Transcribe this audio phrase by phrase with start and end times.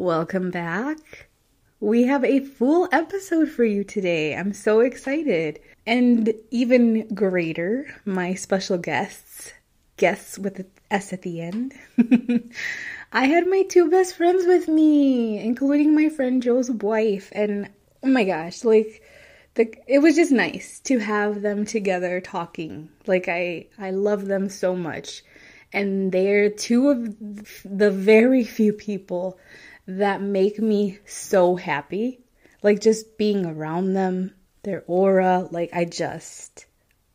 [0.00, 1.28] Welcome back.
[1.78, 4.34] We have a full episode for you today.
[4.34, 5.60] I'm so excited.
[5.86, 9.52] And even greater, my special guests,
[9.98, 11.74] guests with an S at the end.
[13.12, 17.28] I had my two best friends with me, including my friend Joe's wife.
[17.32, 17.68] And
[18.02, 19.02] oh my gosh, like,
[19.52, 22.88] the, it was just nice to have them together talking.
[23.06, 25.22] Like I I love them so much
[25.72, 27.16] and they're two of
[27.64, 29.38] the very few people
[29.86, 32.20] that make me so happy.
[32.62, 36.66] Like just being around them, their aura, like I just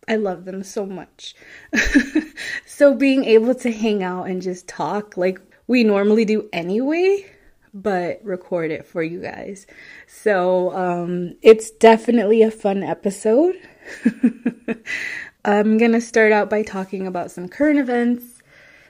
[0.08, 1.36] I love them so much.
[2.66, 7.26] so being able to hang out and just talk like we normally do anyway,
[7.74, 9.68] but record it for you guys.
[10.08, 13.56] So um it's definitely a fun episode.
[15.46, 18.42] I'm going to start out by talking about some current events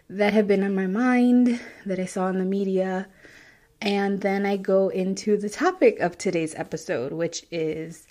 [0.10, 3.10] that have been on my mind that I saw in the media.
[3.86, 8.08] And then I go into the topic of today's episode, which is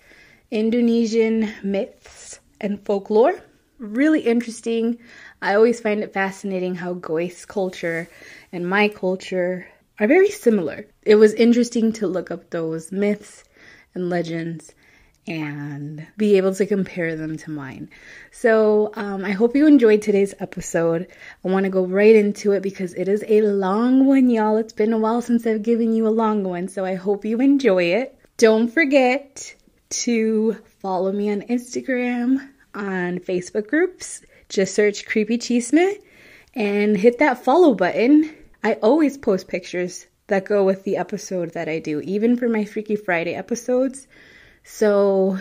[0.52, 3.42] Indonesian myths and folklore.
[3.78, 4.98] Really interesting.
[5.42, 8.08] I always find it fascinating how Gois culture
[8.52, 9.66] and my culture
[9.98, 10.86] are very similar.
[11.02, 13.42] It was interesting to look up those myths
[13.96, 14.72] and legends
[15.26, 17.88] and be able to compare them to mine.
[18.30, 21.06] So, um, I hope you enjoyed today's episode.
[21.44, 24.56] I want to go right into it because it is a long one, y'all.
[24.56, 27.40] It's been a while since I've given you a long one, so I hope you
[27.40, 28.18] enjoy it.
[28.36, 29.54] Don't forget
[29.90, 34.22] to follow me on Instagram, on Facebook groups.
[34.48, 35.94] Just search Creepy Chisme
[36.54, 38.34] and hit that follow button.
[38.62, 42.64] I always post pictures that go with the episode that I do, even for my
[42.64, 44.06] Freaky Friday episodes.
[44.64, 45.38] So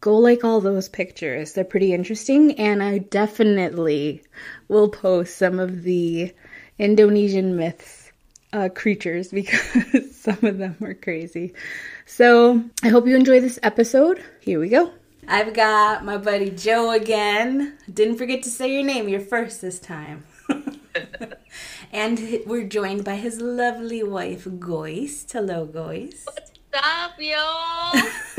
[0.00, 1.52] go like all those pictures.
[1.52, 4.22] They're pretty interesting, and I definitely
[4.68, 6.34] will post some of the
[6.78, 8.10] Indonesian myths
[8.52, 11.54] uh, creatures because some of them are crazy.
[12.06, 14.22] So I hope you enjoy this episode.
[14.40, 14.92] Here we go.
[15.28, 17.78] I've got my buddy Joe again.
[17.92, 19.08] Didn't forget to say your name.
[19.08, 20.24] You're first this time.
[21.92, 25.30] and we're joined by his lovely wife, Goist.
[25.30, 26.26] Hello, Goist.
[26.74, 27.90] Stop, yo.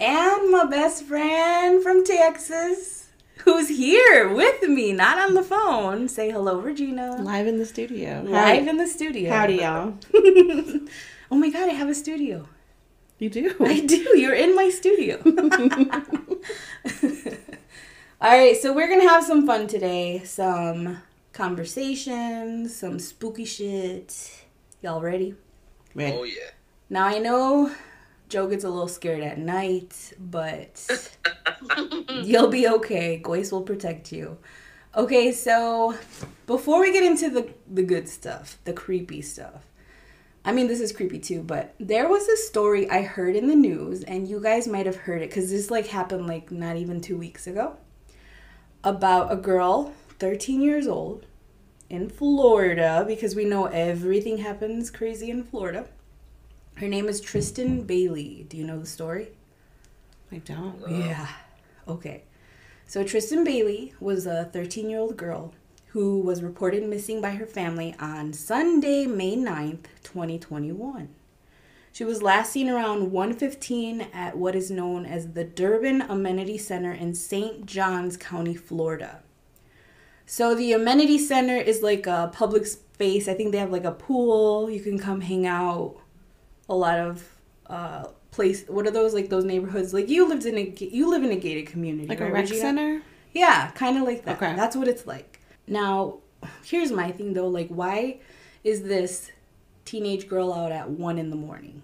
[0.00, 3.08] and my best friend from Texas,
[3.44, 6.08] who's here with me, not on the phone.
[6.08, 7.20] Say hello, Regina.
[7.20, 8.22] Live in the studio.
[8.24, 9.30] Live in the studio.
[9.30, 9.92] Howdy, y'all.
[11.30, 12.48] oh my god, I have a studio.
[13.18, 13.54] You do?
[13.60, 14.16] I do.
[14.16, 15.20] You're in my studio.
[18.22, 20.22] All right, so we're going to have some fun today.
[20.24, 21.02] Some
[21.34, 24.46] conversations, some spooky shit.
[24.80, 25.34] Y'all ready?
[25.38, 26.16] Oh, ready.
[26.16, 26.52] Oh, yeah.
[26.90, 27.70] Now I know
[28.30, 31.10] Joe gets a little scared at night, but
[32.22, 33.18] you'll be okay.
[33.18, 34.38] Grace will protect you.
[34.96, 35.94] Okay, so
[36.46, 39.64] before we get into the the good stuff, the creepy stuff.
[40.46, 43.56] I mean, this is creepy too, but there was a story I heard in the
[43.56, 47.02] news, and you guys might have heard it because this like happened like not even
[47.02, 47.76] two weeks ago.
[48.82, 51.26] About a girl, 13 years old,
[51.90, 55.86] in Florida, because we know everything happens crazy in Florida
[56.78, 58.46] her name is Tristyn Bailey.
[58.48, 59.30] Do you know the story?
[60.30, 60.80] I don't.
[60.88, 61.28] Yeah.
[61.88, 62.22] Okay.
[62.86, 65.54] So Tristyn Bailey was a 13 year old girl
[65.88, 71.08] who was reported missing by her family on Sunday, May 9th, 2021.
[71.92, 76.92] She was last seen around 1:15 at what is known as the Durbin Amenity Center
[76.92, 77.66] in St.
[77.66, 79.22] Johns County, Florida.
[80.26, 83.26] So the amenity center is like a public space.
[83.26, 84.70] I think they have like a pool.
[84.70, 85.96] You can come hang out
[86.68, 87.28] a lot of
[87.66, 89.92] uh place what are those like those neighborhoods?
[89.92, 92.44] Like you lived in a you live in a gated community like right, a rec
[92.44, 92.60] Regina?
[92.60, 93.02] center?
[93.32, 94.36] Yeah kind of like that.
[94.36, 94.54] Okay.
[94.54, 95.40] That's what it's like.
[95.66, 96.18] Now
[96.64, 98.20] here's my thing though like why
[98.64, 99.30] is this
[99.84, 101.82] teenage girl out at one in the morning?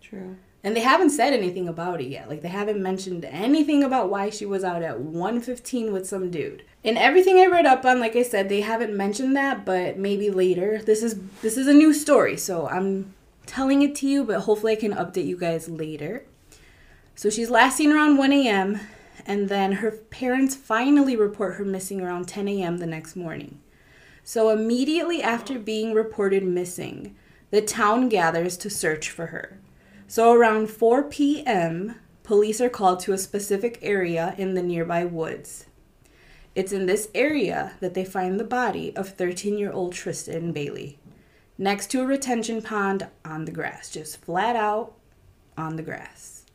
[0.00, 0.36] True.
[0.62, 2.28] And they haven't said anything about it yet.
[2.28, 6.64] Like they haven't mentioned anything about why she was out at 1.15 with some dude.
[6.84, 10.30] And everything i read up on like i said they haven't mentioned that but maybe
[10.30, 10.80] later.
[10.82, 13.14] This is this is a new story so i'm
[13.46, 16.24] telling it to you, but hopefully I can update you guys later.
[17.14, 18.80] So she's last seen around 1 a.m.,
[19.26, 22.78] and then her parents finally report her missing around 10 a.m.
[22.78, 23.60] the next morning.
[24.24, 27.16] So immediately after being reported missing,
[27.50, 29.58] the town gathers to search for her.
[30.06, 35.66] So around 4 p.m., police are called to a specific area in the nearby woods.
[36.54, 40.98] It's in this area that they find the body of 13 year old Tristyn Bailey
[41.60, 44.94] next to a retention pond on the grass, just flat out
[45.58, 46.46] on the grass.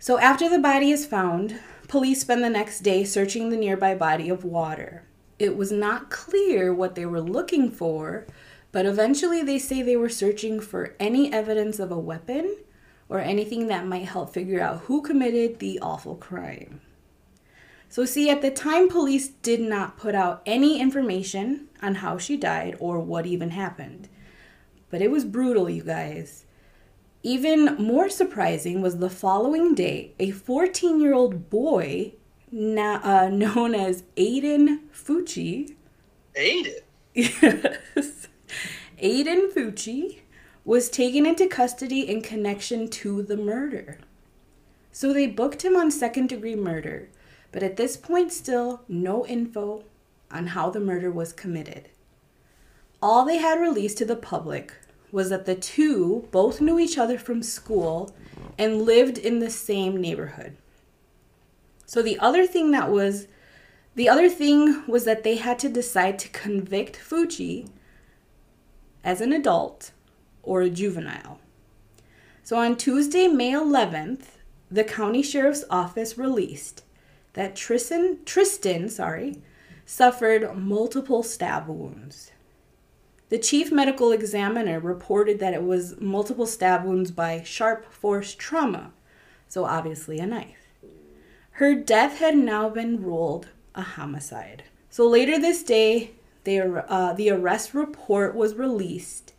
[0.00, 4.28] So after the body is found, police spend the next day searching the nearby body
[4.28, 5.04] of water.
[5.38, 8.26] It was not clear what they were looking for,
[8.72, 12.56] but eventually they say they were searching for any evidence of a weapon
[13.08, 16.80] or anything that might help figure out who committed the awful crime.
[17.92, 22.38] So, see, at the time, police did not put out any information on how she
[22.38, 24.08] died or what even happened.
[24.88, 26.46] But it was brutal, you guys.
[27.22, 32.14] Even more surprising was the following day, a 14 year old boy
[32.50, 35.74] na- uh, known as Aiden Fucci.
[36.34, 36.78] Aiden?
[37.12, 38.28] Yes.
[39.02, 40.20] Aiden Fucci
[40.64, 43.98] was taken into custody in connection to the murder.
[44.92, 47.10] So they booked him on second degree murder,
[47.52, 49.84] but at this point, still no info
[50.30, 51.90] on how the murder was committed.
[53.02, 54.72] All they had released to the public
[55.12, 58.14] was that the two both knew each other from school
[58.58, 60.56] and lived in the same neighborhood.
[61.84, 63.26] So the other thing that was
[63.94, 67.68] the other thing was that they had to decide to convict Fucci
[69.04, 69.90] as an adult
[70.42, 71.38] or a juvenile.
[72.42, 74.38] So on Tuesday, May 11th,
[74.70, 76.81] the county sheriff's office released
[77.34, 79.40] that Tristyn, Tristyn, sorry,
[79.84, 82.32] suffered multiple stab wounds.
[83.28, 88.92] The chief medical examiner reported that it was multiple stab wounds by sharp force trauma,
[89.48, 90.68] so obviously a knife.
[91.52, 94.64] Her death had now been ruled a homicide.
[94.90, 96.12] So later this day,
[96.44, 99.32] they, uh, the arrest report was released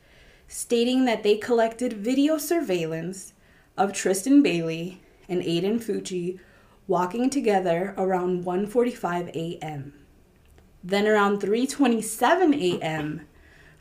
[0.48, 3.34] stating that they collected video surveillance
[3.76, 6.40] of Tristyn Bailey and Aiden Fucci
[6.88, 9.94] walking together around 1:45 a.m.
[10.84, 13.28] Then around 3:27 a.m.,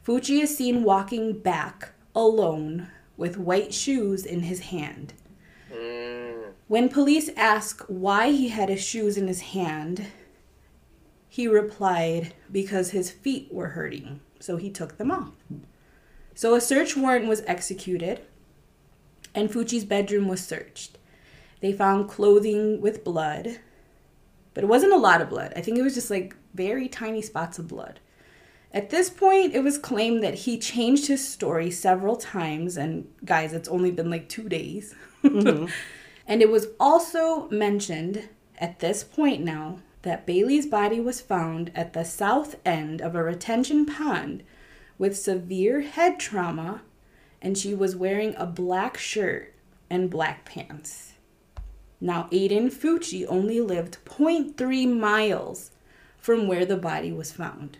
[0.06, 5.14] Fucci is seen walking back alone with white shoes in his hand.
[5.72, 6.52] Mm.
[6.68, 10.06] When police ask why he had his shoes in his hand,
[11.28, 15.32] he replied because his feet were hurting, so he took them off.
[16.34, 18.20] So a search warrant was executed,
[19.34, 20.98] and Fucci's bedroom was searched.
[21.62, 23.60] They found clothing with blood,
[24.52, 25.52] but it wasn't a lot of blood.
[25.54, 28.00] I think it was just like very tiny spots of blood.
[28.72, 33.52] At this point, it was claimed that he changed his story several times, and guys,
[33.52, 34.96] it's only been like two days.
[35.22, 35.66] Mm-hmm.
[36.26, 38.28] and it was also mentioned
[38.58, 43.22] at this point now that Bailey's body was found at the south end of a
[43.22, 44.42] retention pond
[44.98, 46.82] with severe head trauma,
[47.40, 49.54] and she was wearing a black shirt
[49.88, 51.11] and black pants.
[52.02, 55.70] Now, Aiden Fucci only lived 0.3 miles
[56.18, 57.78] from where the body was found.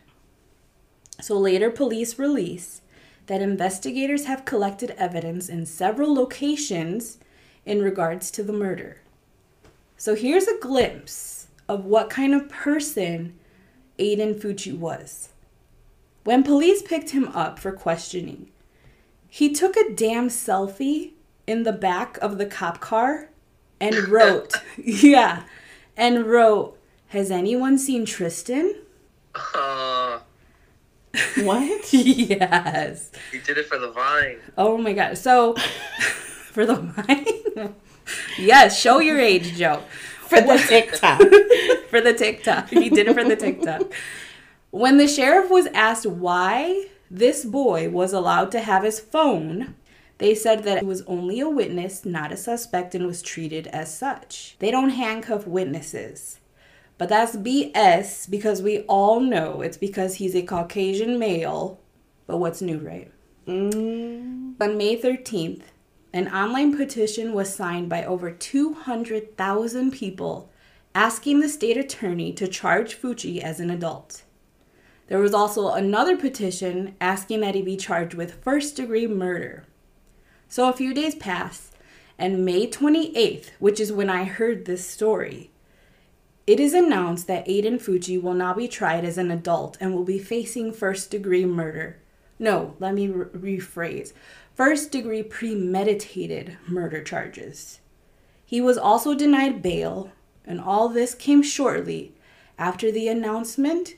[1.20, 2.82] So later, police release
[3.26, 7.18] that investigators have collected evidence in several locations
[7.66, 8.98] in regards to the murder.
[9.96, 13.36] So here's a glimpse of what kind of person
[13.98, 15.30] Aiden Fucci was.
[16.22, 18.50] When police picked him up for questioning,
[19.28, 21.14] he took a damn selfie
[21.48, 23.28] in the back of the cop car
[23.82, 25.42] and wrote, yeah,
[25.96, 28.72] and wrote, Has anyone seen Tristyn?
[29.54, 30.20] Uh,
[31.38, 31.92] What?
[31.92, 33.10] yes.
[33.30, 34.38] he did it for the vine.
[34.56, 35.18] Oh my god.
[35.18, 35.54] So
[36.52, 37.74] for the wine?
[38.38, 39.82] yes, show your age, Joe.
[40.28, 41.18] For the TikTok.
[41.90, 42.70] for the TikTok.
[42.70, 43.82] He did it for the TikTok.
[44.70, 49.74] When the sheriff was asked why this boy was allowed to have his phone,
[50.22, 53.92] they said that he was only a witness, not a suspect, and was treated as
[53.92, 54.54] such.
[54.60, 56.38] They don't handcuff witnesses.
[56.96, 61.80] But that's BS because we all know it's because he's a Caucasian male.
[62.28, 63.10] But what's new, right?
[63.48, 64.54] Mm.
[64.60, 65.62] On May 13th,
[66.12, 70.52] an online petition was signed by over 200,000 people
[70.94, 74.22] asking the state attorney to charge Fucci as an adult.
[75.08, 79.64] There was also another petition asking that he be charged with first degree murder.
[80.52, 81.72] So a few days passed,
[82.18, 85.50] and May 28th, which is when I heard this story,
[86.46, 90.04] it is announced that Aiden Fucci will now be tried as an adult and will
[90.04, 91.96] be facing first degree murder.
[92.38, 94.12] No, let me re- rephrase
[94.54, 97.80] first degree premeditated murder charges.
[98.44, 100.12] He was also denied bail,
[100.44, 102.12] and all this came shortly
[102.58, 103.94] after the announcement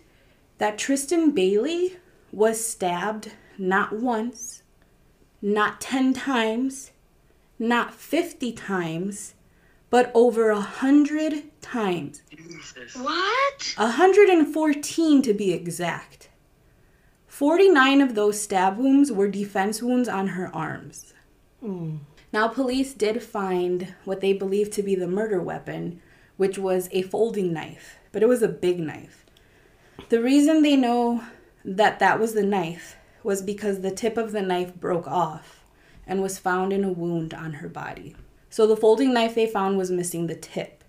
[0.58, 1.96] that Tristyn Bailey
[2.30, 4.62] was stabbed not once,
[5.44, 6.90] not 10 times,
[7.58, 9.34] not 50 times,
[9.90, 12.22] but over a 100 times.
[12.30, 12.96] Jesus.
[12.96, 13.74] What?
[13.76, 16.30] 114 to be exact.
[17.26, 21.12] 49 of those stab wounds were defense wounds on her arms.
[21.60, 21.96] Hmm.
[22.32, 26.00] Now, police did find what they believed to be the murder weapon,
[26.38, 29.26] which was a folding knife, but it was a big knife.
[30.08, 31.22] The reason they know
[31.66, 35.64] that that was the knife was because the tip of the knife broke off
[36.06, 38.14] and was found in a wound on her body.
[38.50, 40.84] So the folding knife they found was missing the tip.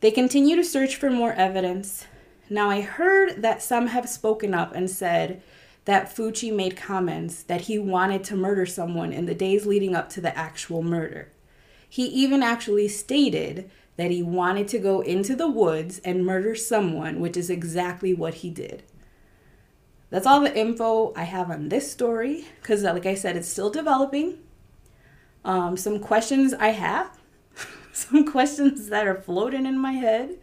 [0.00, 2.06] They continue to search for more evidence.
[2.50, 5.42] Now, I heard that some have spoken up and said
[5.84, 10.08] that Fucci made comments that he wanted to murder someone in the days leading up
[10.10, 11.32] to the actual murder.
[11.88, 17.20] He even actually stated that he wanted to go into the woods and murder someone,
[17.20, 18.82] which is exactly what he did.
[20.12, 23.70] That's all the info I have on this story because, like I said, it's still
[23.70, 24.40] developing.
[25.42, 27.18] Um, some questions I have,
[27.94, 30.36] some questions that are floating in my head.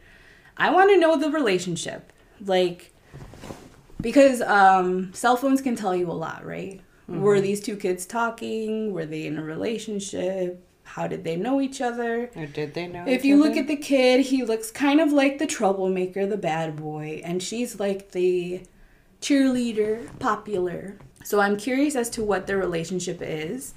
[0.58, 2.12] I want to know the relationship.
[2.44, 2.92] Like,
[4.02, 6.82] because um, cell phones can tell you a lot, right?
[7.08, 8.92] Were these two kids talking?
[8.92, 10.64] Were they in a relationship?
[10.84, 12.32] How did they know each other?
[12.36, 13.06] Or did they know?
[13.08, 16.76] If you look at the kid, he looks kind of like the troublemaker, the bad
[16.76, 18.62] boy, and she's like the
[19.22, 20.98] cheerleader, popular.
[21.24, 23.74] So I'm curious as to what their relationship is.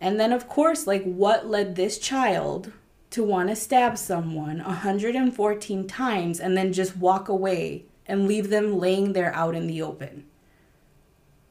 [0.00, 2.72] And then, of course, like what led this child
[3.10, 8.78] to want to stab someone 114 times and then just walk away and leave them
[8.78, 10.24] laying there out in the open?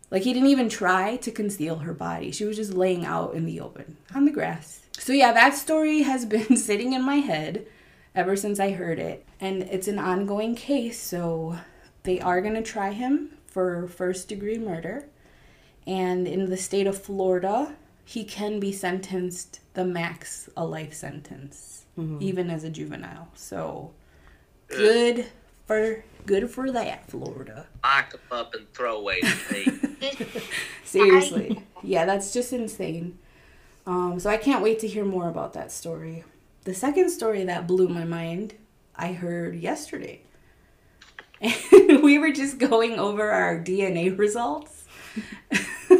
[0.09, 2.31] Like he didn't even try to conceal her body.
[2.31, 4.81] She was just laying out in the open on the grass.
[4.97, 7.67] So yeah, that story has been sitting in my head
[8.15, 9.25] ever since I heard it.
[9.39, 11.57] And it's an ongoing case, so
[12.07, 15.09] they are going to try him for first degree murder.
[15.85, 21.83] And in the state of Florida, he can be sentenced the max a life sentence,
[22.21, 23.27] even as a juvenile.
[23.35, 23.91] So
[24.67, 25.25] good
[25.65, 27.67] for good for that, Florida.
[27.83, 30.41] Lock him up and throw away the.
[30.85, 31.61] Seriously.
[31.83, 33.17] Yeah, that's just insane.
[33.85, 36.23] Um, so I can't wait to hear more about that story.
[36.63, 38.53] The second story that blew my mind,
[38.95, 40.21] I heard yesterday.
[41.41, 44.85] And we were just going over our DNA results.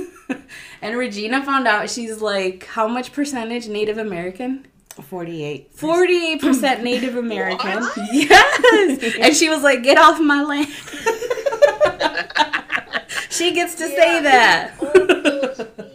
[0.82, 4.68] and Regina found out she's like, how much percentage Native American?
[4.90, 5.76] 48.
[5.76, 7.82] 48% Native American.
[7.82, 7.98] What?
[8.12, 9.16] Yes.
[9.20, 10.68] And she was like, get off my land.
[13.30, 14.74] she gets to say that.
[14.80, 15.94] All those people.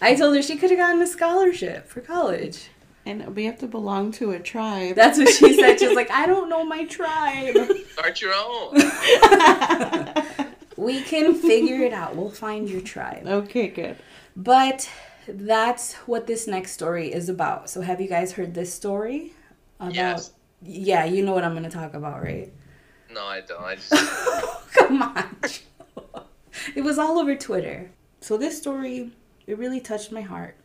[0.00, 2.68] I told her she could have gotten a scholarship for college.
[3.08, 4.94] And we have to belong to a tribe.
[4.94, 5.80] That's what she said.
[5.80, 7.56] She's like, I don't know my tribe.
[7.92, 8.74] Start your own.
[10.76, 12.14] We can figure it out.
[12.14, 13.26] We'll find your tribe.
[13.26, 13.96] okay, good.
[14.36, 14.88] But
[15.26, 17.68] that's what this next story is about.
[17.68, 19.32] So have you guys heard this story?
[19.80, 20.32] About Yes.
[20.62, 22.52] Yeah, you know what I'm gonna talk about, right?
[23.10, 23.60] No, I don't.
[23.60, 23.92] I just
[24.74, 25.36] Come on.
[26.76, 27.90] It was all over Twitter.
[28.20, 29.12] So this story,
[29.46, 30.57] it really touched my heart.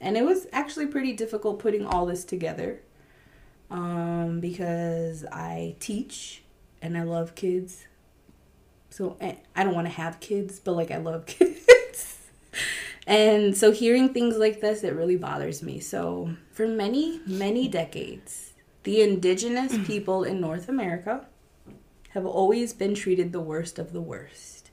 [0.00, 2.80] And it was actually pretty difficult putting all this together.
[3.70, 6.42] Um, because I teach
[6.82, 7.86] and I love kids.
[8.90, 12.18] So eh, I don't want to have kids, but like I love kids.
[13.06, 15.80] and so hearing things like this, it really bothers me.
[15.80, 18.52] So for many, many decades,
[18.84, 21.26] the indigenous people in North America
[22.10, 24.70] have always been treated the worst of the worst.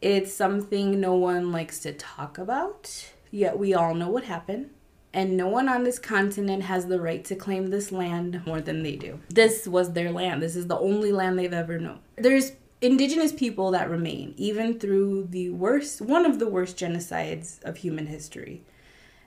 [0.00, 4.70] It's something no one likes to talk about, yet we all know what happened.
[5.14, 8.82] And no one on this continent has the right to claim this land more than
[8.82, 9.20] they do.
[9.28, 10.40] This was their land.
[10.40, 11.98] This is the only land they've ever known.
[12.16, 17.78] There's indigenous people that remain, even through the worst, one of the worst genocides of
[17.78, 18.62] human history.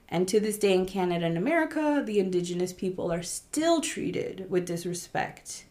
[0.08, 4.66] And to this day in Canada and America, the indigenous people are still treated with
[4.66, 5.66] disrespect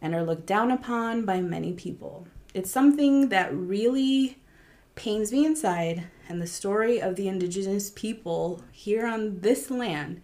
[0.00, 2.26] and are looked down upon by many people.
[2.54, 4.38] It's something that really
[4.96, 10.20] pains me inside, and the story of the indigenous people here on this land.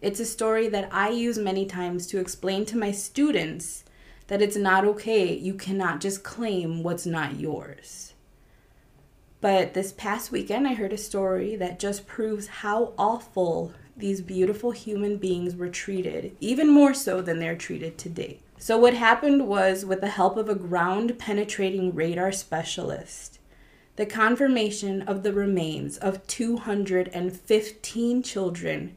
[0.00, 3.84] It's a story that I use many times to explain to my students
[4.28, 5.36] that it's not okay.
[5.36, 8.14] You cannot just claim what's not yours.
[9.42, 14.70] But this past weekend, I heard a story that just proves how awful these beautiful
[14.70, 18.38] human beings were treated, even more so than they're treated today.
[18.56, 23.40] So, what happened was, with the help of a ground penetrating radar specialist,
[23.96, 28.96] the confirmation of the remains of 215 children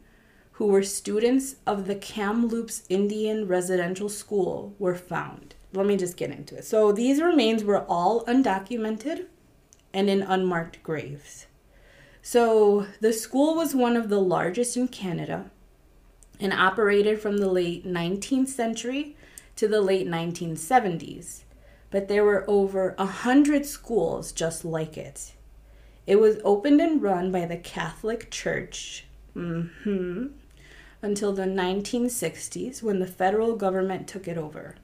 [0.54, 5.56] who were students of the Kamloops Indian Residential School were found.
[5.74, 6.64] let me just get into it.
[6.64, 9.25] So these remains were all undocumented
[9.94, 11.48] and in unmarked graves.
[12.22, 15.52] So the school was one of the largest in Canada
[16.40, 19.16] and operated from the late 19th century
[19.58, 21.45] to the late 1970s.
[21.92, 25.34] But there were over a hundred schools just like it.
[26.08, 30.32] It was opened and run by the Catholic Church mhm,
[31.01, 34.75] until the 1960s when the federal government took it over.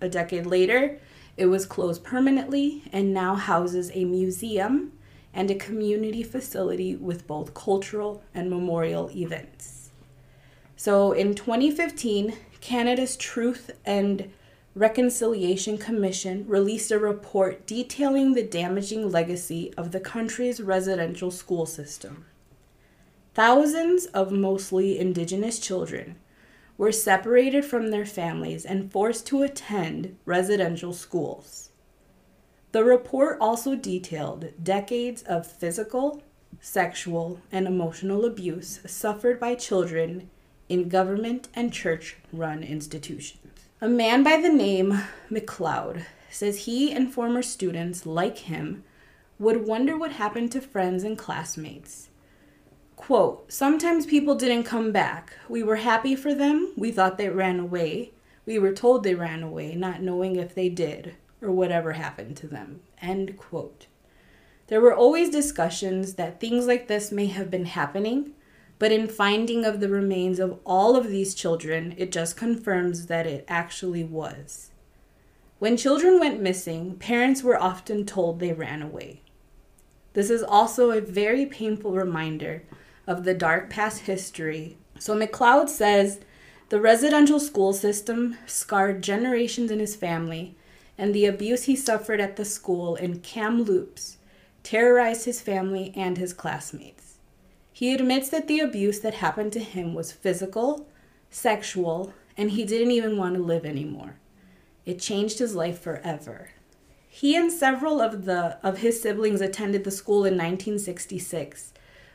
[0.00, 0.98] A decade later,
[1.36, 4.92] it was closed permanently and now houses a museum
[5.32, 9.90] and a community facility with both cultural and memorial events.
[10.76, 14.30] So in 2015, Canada's Truth and
[14.78, 22.26] Reconciliation Commission released a report detailing the damaging legacy of the country's residential school system.
[23.34, 26.14] Thousands of mostly Indigenous children
[26.76, 31.70] were separated from their families and forced to attend residential schools.
[32.70, 36.22] The report also detailed decades of physical,
[36.60, 40.30] sexual, and emotional abuse suffered by children
[40.68, 43.47] in government and church run institutions.
[43.80, 48.82] A man by the name McLeod says he and former students like him
[49.38, 52.08] would wonder what happened to friends and classmates.
[52.96, 55.34] Quote, sometimes people didn't come back.
[55.48, 56.72] We were happy for them.
[56.76, 58.10] We thought they ran away.
[58.46, 62.48] We were told they ran away, not knowing if they did or whatever happened to
[62.48, 62.80] them.
[63.00, 63.86] End quote.
[64.66, 68.32] There were always discussions that things like this may have been happening,
[68.78, 73.26] but in finding of the remains of all of these children, it just confirms that
[73.26, 74.70] it actually was.
[75.58, 79.22] When children went missing, parents were often told they ran away.
[80.12, 82.62] This is also a very painful reminder
[83.06, 84.76] of the dark past history.
[84.98, 86.20] So McLeod says
[86.68, 90.54] the residential school system scarred generations in his family,
[90.96, 94.18] and the abuse he suffered at the school in Kamloops
[94.62, 96.97] terrorized his family and his classmates.
[97.78, 100.88] He admits that the abuse that happened to him was physical,
[101.30, 104.16] sexual, and he didn't even want to live anymore.
[104.84, 106.50] It changed his life forever.
[107.08, 111.72] He and several of the of his siblings attended the school in 1966,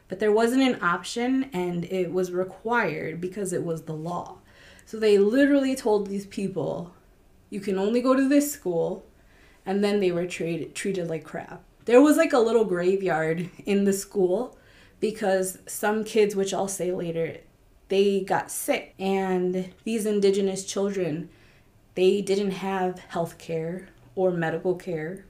[0.10, 4.40] but there wasn't an option and it was required because it was the law.
[4.86, 6.94] So they literally told these people,
[7.50, 9.06] you can only go to this school,
[9.66, 11.64] and then they were treated treated like crap.
[11.86, 14.58] There was like a little graveyard in the school
[15.04, 17.36] because some kids, which I'll say later,
[17.90, 21.28] they got sick and these indigenous children
[21.96, 25.26] they didn't have health care or medical care.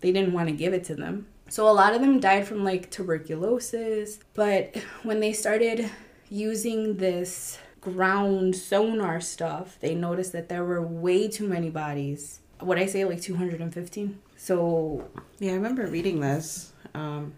[0.00, 1.28] They didn't want to give it to them.
[1.48, 4.18] So a lot of them died from like tuberculosis.
[4.34, 5.88] But when they started
[6.28, 12.40] using this ground sonar stuff, they noticed that there were way too many bodies.
[12.58, 14.18] What I say, like 215.
[14.36, 16.72] So Yeah, I remember reading this.
[16.94, 17.34] Um,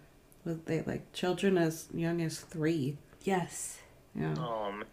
[0.46, 2.96] with they like children as young as three.
[3.24, 3.78] yes.
[4.14, 4.34] Yeah.
[4.38, 4.84] Oh, man.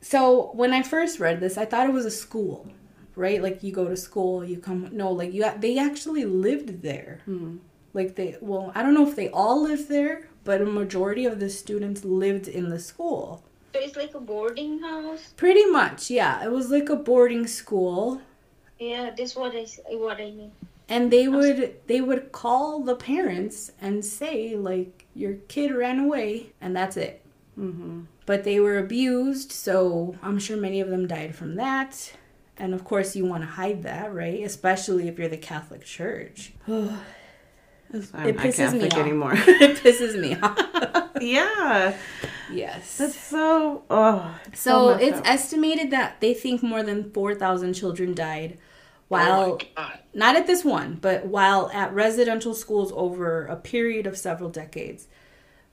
[0.00, 2.66] So when I first read this, I thought it was a school,
[3.14, 3.40] right?
[3.40, 4.88] Like you go to school, you come.
[4.90, 5.44] No, like you.
[5.58, 7.20] They actually lived there.
[7.26, 7.58] Hmm.
[7.92, 8.36] Like they.
[8.40, 12.04] Well, I don't know if they all lived there, but a majority of the students
[12.04, 13.44] lived in the school.
[13.74, 15.32] So it's like a boarding house.
[15.36, 16.42] Pretty much, yeah.
[16.44, 18.20] It was like a boarding school,
[18.80, 20.50] Yeah, this what I s- what I mean.
[20.90, 26.52] And they would they would call the parents and say like your kid ran away,
[26.60, 27.22] and that's it.
[27.58, 28.02] Mm-hmm.
[28.24, 32.12] but they were abused, so I'm sure many of them died from that.
[32.56, 34.42] And of course, you want to hide that, right?
[34.42, 36.52] Especially if you're the Catholic Church.
[36.68, 36.94] I'm
[38.26, 38.98] It pisses me off.
[38.98, 39.32] anymore.
[39.34, 41.10] it pisses me off.
[41.20, 41.96] yeah.
[42.52, 42.98] yes.
[42.98, 43.82] That's so.
[43.90, 44.38] Oh.
[44.46, 45.26] it's so messed it's up.
[45.26, 48.58] estimated that they think more than 4,000 children died
[49.10, 49.98] Oh while my God.
[50.14, 55.08] not at this one, but while at residential schools over a period of several decades.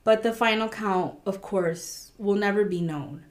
[0.02, 3.24] But the final count, of course, will never be known.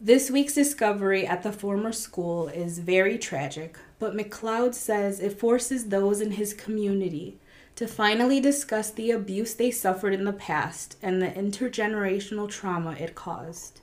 [0.00, 5.88] This week's discovery at the former school is very tragic, but McLeod says it forces
[5.88, 7.38] those in his community
[7.74, 13.16] to finally discuss the abuse they suffered in the past and the intergenerational trauma it
[13.16, 13.80] caused.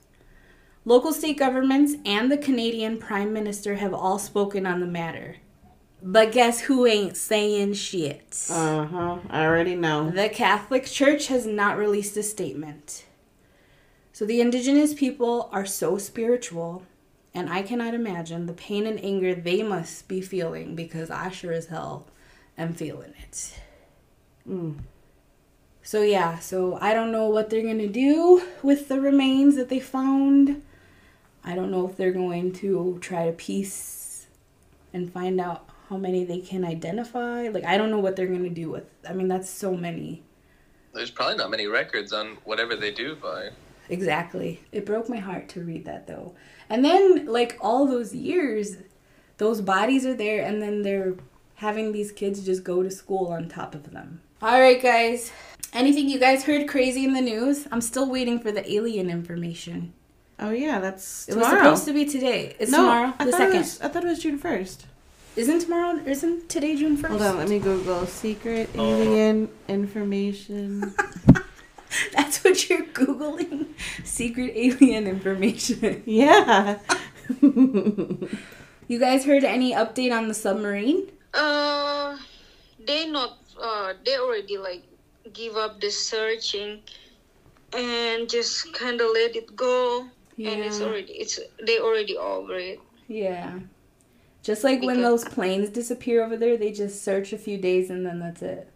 [0.88, 5.38] Local state governments and the Canadian Prime Minister have all spoken on the matter.
[6.00, 8.46] But guess who ain't saying shit?
[8.48, 9.18] Uh huh.
[9.28, 10.12] I already know.
[10.12, 13.04] The Catholic Church has not released a statement.
[14.12, 16.84] So the indigenous people are so spiritual,
[17.34, 21.52] and I cannot imagine the pain and anger they must be feeling because I sure
[21.52, 22.06] as hell
[22.56, 23.58] am feeling it.
[24.48, 24.76] Mm.
[25.82, 29.80] So yeah, so I don't know what they're gonna do with the remains that they
[29.80, 30.62] found.
[31.46, 34.26] I don't know if they're going to try to piece
[34.92, 37.48] and find out how many they can identify.
[37.48, 38.84] Like I don't know what they're gonna do with.
[39.08, 40.24] I mean, that's so many.
[40.92, 43.50] There's probably not many records on whatever they do by.
[43.88, 44.64] Exactly.
[44.72, 46.34] It broke my heart to read that though.
[46.68, 48.78] And then like all those years,
[49.38, 51.14] those bodies are there, and then they're
[51.56, 54.20] having these kids just go to school on top of them.
[54.42, 55.30] All right, guys.
[55.72, 57.66] Anything you guys heard crazy in the news?
[57.70, 59.92] I'm still waiting for the alien information.
[60.38, 61.70] Oh yeah, that's It tomorrow.
[61.70, 62.56] was supposed to be today.
[62.58, 63.56] It's no, tomorrow, I the thought second.
[63.56, 64.86] It was, I thought it was June first.
[65.34, 66.00] Isn't tomorrow?
[66.06, 67.10] Isn't today June first?
[67.10, 68.84] Hold on, let me Google secret Oh.
[68.84, 70.94] alien information.
[72.12, 73.66] That's what you're googling.
[74.04, 76.02] Secret alien information.
[76.06, 76.78] yeah.
[78.88, 81.10] You guys heard any update on the submarine?
[81.34, 82.16] Uh,
[82.86, 83.38] they not.
[83.60, 84.82] Uh, they already like
[85.32, 86.78] give up the searching,
[87.72, 90.06] and just kind of let it go.
[90.38, 92.80] And it's already it's they already over it.
[93.08, 93.60] Yeah.
[94.42, 98.06] Just like when those planes disappear over there, they just search a few days and
[98.06, 98.70] then that's it.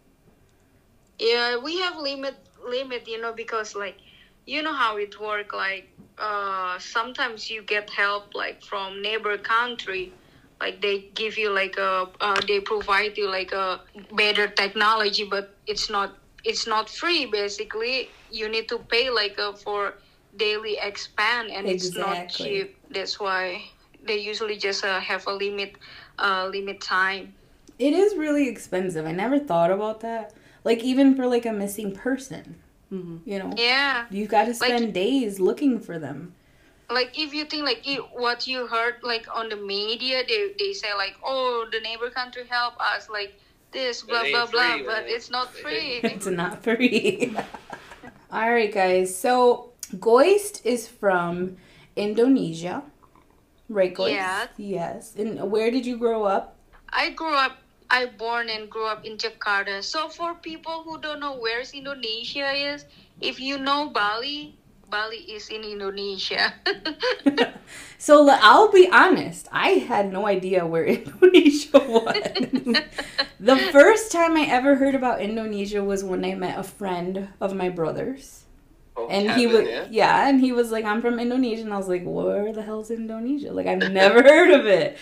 [1.19, 2.35] Yeah, we have limit
[2.67, 3.97] limit, you know, because like
[4.45, 5.53] you know how it work.
[5.53, 10.11] Like uh, sometimes you get help like from neighbor country.
[10.59, 13.81] Like they give you like a uh, they provide you like a
[14.13, 17.27] better technology, but it's not it's not free.
[17.27, 19.95] Basically, you need to pay like a for
[20.37, 22.77] daily expand, and it's not cheap.
[22.89, 23.63] That's why
[24.05, 25.75] they usually just uh, have a limit
[26.19, 27.33] uh, limit time.
[27.79, 29.05] It is really expensive.
[29.05, 30.33] I never thought about that.
[30.63, 32.55] Like even for like a missing person,
[32.89, 34.05] hmm you know, Yeah.
[34.11, 36.33] you've got to spend Like- days looking for them.
[36.91, 40.73] like if you think like it, what you heard like on the media they, they
[40.73, 43.31] say like oh the neighbor country help us like
[43.71, 47.31] this blah ain't blah blah free, but it's not free it's not free.
[48.31, 49.15] All right, guys.
[49.15, 51.57] So Goist is from
[51.95, 52.83] Indonesia,
[53.69, 53.93] right?
[53.93, 54.11] Goist?
[54.11, 54.47] Yeah.
[54.57, 55.15] Yes.
[55.15, 56.57] And where did you grow up?
[56.91, 57.57] i grew up
[57.89, 62.51] i born and grew up in jakarta so for people who don't know where's indonesia
[62.51, 62.85] is
[63.21, 64.55] if you know bali
[64.89, 66.53] bali is in indonesia
[67.97, 72.17] So I'll be honest, I had no idea where Indonesia was.
[73.39, 77.53] the first time I ever heard about Indonesia was when I met a friend of
[77.53, 78.40] my brother's.
[78.97, 79.87] Oh, And he was yeah?
[79.89, 82.91] yeah, and he was like, I'm from Indonesia and I was like, Where the hell's
[82.91, 83.51] Indonesia?
[83.53, 84.97] Like I've never heard of it.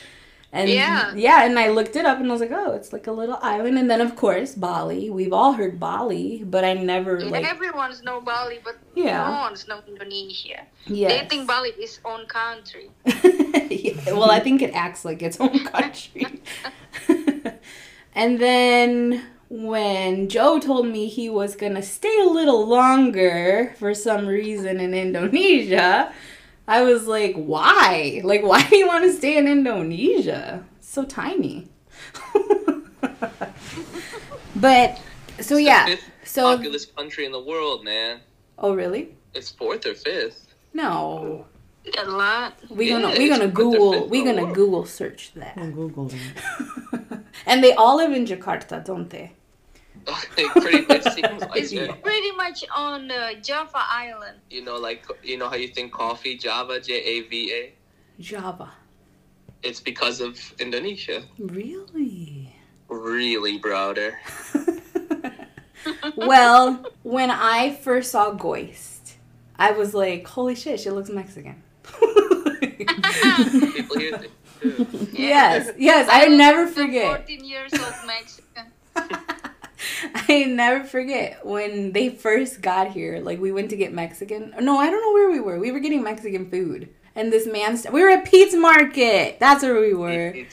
[0.51, 1.13] And Yeah.
[1.15, 3.37] yeah, and I looked it up and I was like, Oh, it's like a little
[3.41, 5.09] island and then of course Bali.
[5.09, 9.25] We've all heard Bali, but I never like everyone's know bali but Yeah.
[9.29, 11.07] no one's know indonesia yeah.
[11.09, 12.89] they think bali is own country
[13.69, 16.25] Yeah, well, I think it acts like its own country.
[18.15, 24.27] and then when Joe told me he was gonna stay a little longer for some
[24.27, 26.13] reason in Indonesia,
[26.67, 28.21] I was like, why?
[28.23, 30.63] Like, why do you want to stay in Indonesia?
[30.77, 31.67] It's so tiny.
[34.55, 34.99] but
[35.39, 38.19] so It's the yeah, fifth so populous country in the world, man.
[38.57, 39.15] oh really?
[39.33, 40.53] It's fourth or fifth.
[40.73, 41.45] No,
[41.97, 44.53] a lot we Yeah, gonna we gonna Google we in gonna.
[44.53, 45.57] Google search that.
[45.57, 46.07] On Google.
[46.07, 47.25] then.
[47.45, 49.31] and they all live in Jakarta, don't they?
[50.37, 52.03] It pretty it seems like it's it.
[52.03, 56.37] pretty much on uh, java island You know, like you know how you think coffee,
[56.37, 57.73] Java, J A V A.
[58.21, 58.71] Java.
[59.63, 61.23] It's because of Indonesia.
[61.37, 62.55] Really?
[62.87, 64.17] Really, brother.
[66.15, 69.15] well, when I first saw Goist,
[69.57, 71.61] I was like, holy shit, she looks Mexican.
[71.99, 74.33] People here think
[75.13, 77.17] yes, yes, I never forget.
[77.17, 79.45] 14 years old Mexican.
[80.15, 83.19] I never forget when they first got here.
[83.19, 84.53] Like we went to get Mexican.
[84.59, 85.59] No, I don't know where we were.
[85.59, 87.77] We were getting Mexican food, and this man.
[87.77, 89.39] St- we were at Pete's Market.
[89.39, 90.45] That's where we were.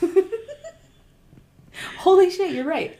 [1.98, 2.98] Holy shit, you're right.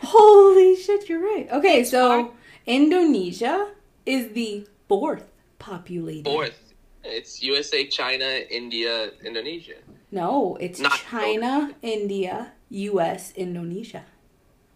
[0.00, 1.48] Holy shit, you're right.
[1.50, 2.34] Okay, so
[2.66, 3.70] Indonesia
[4.06, 5.24] is the fourth
[5.58, 6.24] populated.
[6.24, 6.60] Fourth.
[7.02, 9.76] It's USA, China, India, Indonesia.
[10.10, 14.04] No, it's Not- China, India, US, Indonesia.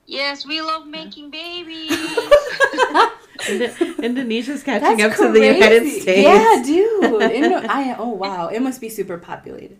[0.09, 1.91] Yes, we love making babies.
[4.03, 5.87] Indonesia's catching That's up to the United.
[6.01, 6.23] States.
[6.23, 7.23] Yeah, dude.
[7.31, 9.77] Indo- I, oh wow, it must be super populated.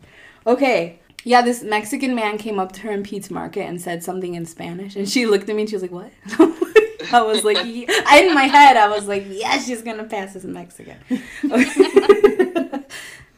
[0.47, 4.35] Okay, yeah, this Mexican man came up to her in Pete's Market and said something
[4.35, 6.13] in Spanish, and she looked at me and she was like, "What?"
[7.11, 8.19] I was like, yeah.
[8.19, 10.99] in my head, I was like, "Yeah, she's gonna pass as Mexican."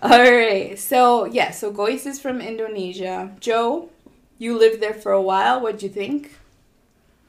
[0.03, 3.31] All right, so yeah, so Gois is from Indonesia.
[3.39, 3.91] Joe,
[4.39, 5.61] you lived there for a while.
[5.61, 6.33] What'd you think?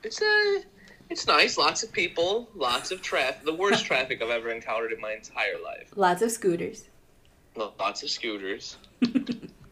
[0.04, 0.62] It's uh,
[1.10, 1.58] it's nice.
[1.58, 3.44] Lots of people, lots of traffic.
[3.46, 5.92] The worst traffic I've ever encountered in my entire life.
[5.96, 6.90] Lots of scooters.
[7.56, 8.78] Lots of scooters.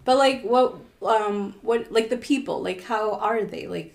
[0.06, 3.68] But like, what, um, what, like the people, like how are they?
[3.68, 3.94] Like,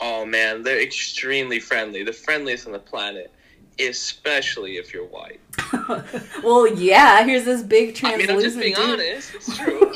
[0.00, 2.02] Oh man, they're extremely friendly.
[2.02, 3.30] The friendliest on the planet,
[3.78, 5.40] especially if you're white.
[6.42, 7.22] well, yeah.
[7.24, 9.00] Here's this big I mean, I'm just translucent being dude.
[9.00, 9.34] honest.
[9.34, 9.92] It's true.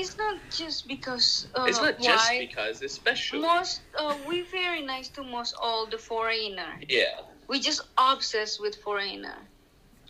[0.00, 0.38] It's not.
[0.50, 1.48] Just because.
[1.54, 2.38] Uh, it's not just why.
[2.46, 3.40] because, especially.
[3.40, 3.82] Most.
[3.98, 6.80] Uh, we very nice to most all the foreigner.
[6.88, 7.20] Yeah.
[7.48, 9.36] We just obsessed with foreigner.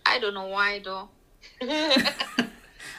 [0.07, 1.09] I don't know why though.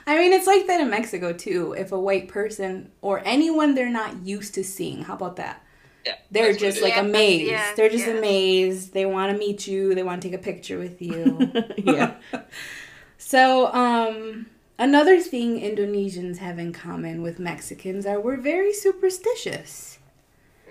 [0.08, 1.74] I mean, it's like that in Mexico too.
[1.74, 5.64] If a white person or anyone they're not used to seeing, how about that?
[6.06, 6.16] Yeah.
[6.32, 7.52] They're just like Yeah, amazed.
[7.52, 8.18] yeah, They're just yeah.
[8.18, 8.94] amazed.
[8.94, 9.94] They want to meet you.
[9.94, 11.52] They want to take a picture with you.
[11.78, 12.16] yeah.
[13.18, 14.48] so, um,
[14.82, 20.00] another thing Indonesians have in common with Mexicans are we're very superstitious.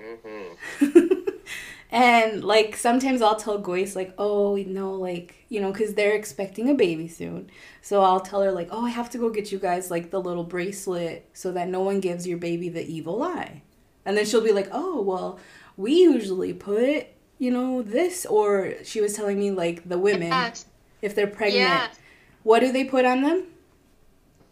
[0.03, 1.33] Mhm.
[1.92, 6.68] and like sometimes I'll tell Goyce like, oh no, like you know, because they're expecting
[6.68, 7.51] a baby soon.
[7.83, 10.20] So I'll tell her like, oh, I have to go get you guys like the
[10.20, 13.62] little bracelet so that no one gives your baby the evil eye.
[14.05, 15.38] And then she'll be like, oh well,
[15.77, 17.07] we usually put
[17.38, 20.66] you know this, or she was telling me like the women Yes.
[21.01, 21.99] if they're pregnant, Yes.
[22.42, 23.46] what do they put on them?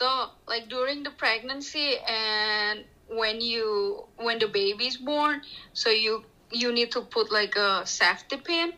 [0.00, 6.72] So, like during the pregnancy and when you when the baby's born, so you you
[6.72, 8.72] need to put like a safety pin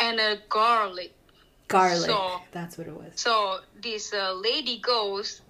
[0.00, 1.12] and a garlic.
[1.68, 2.06] Garlic.
[2.10, 3.12] So- That's what it was.
[3.14, 5.40] So this uh, lady goes,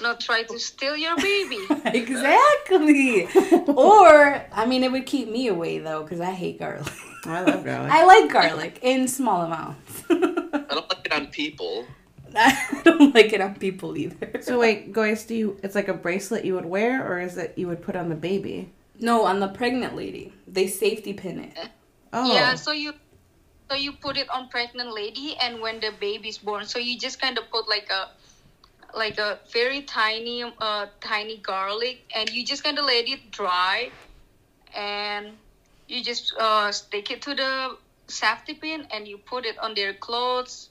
[0.00, 1.58] not try to steal your baby.
[1.86, 3.26] exactly.
[3.68, 6.92] or I mean, it would keep me away though, because I hate garlic.
[7.24, 7.92] I love garlic.
[7.92, 10.02] I like garlic in small amounts.
[10.10, 11.86] I don't like it on people.
[12.36, 14.40] I don't like it on people either.
[14.42, 15.60] so wait, guys, do you?
[15.62, 18.14] It's like a bracelet you would wear, or is it you would put on the
[18.14, 18.72] baby?
[19.02, 21.58] no, on the pregnant lady, they safety pin it.
[22.12, 22.94] Oh, Yeah, so you
[23.68, 27.20] so you put it on pregnant lady and when the baby's born, so you just
[27.20, 28.10] kind of put like a
[28.96, 33.90] like a very tiny uh tiny garlic and you just kind of let it dry
[34.76, 35.32] and
[35.88, 37.76] you just uh stick it to the
[38.08, 40.68] safety pin and you put it on their clothes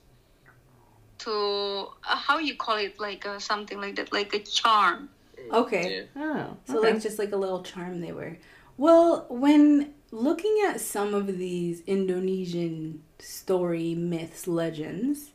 [1.24, 5.10] to uh, how you call it like uh, something like that like a charm
[5.52, 6.08] Okay.
[6.16, 6.22] Yeah.
[6.24, 6.94] Oh, So okay.
[6.94, 8.38] like just like a little charm they wear.
[8.78, 15.32] Well, when looking at some of these Indonesian story myths legends,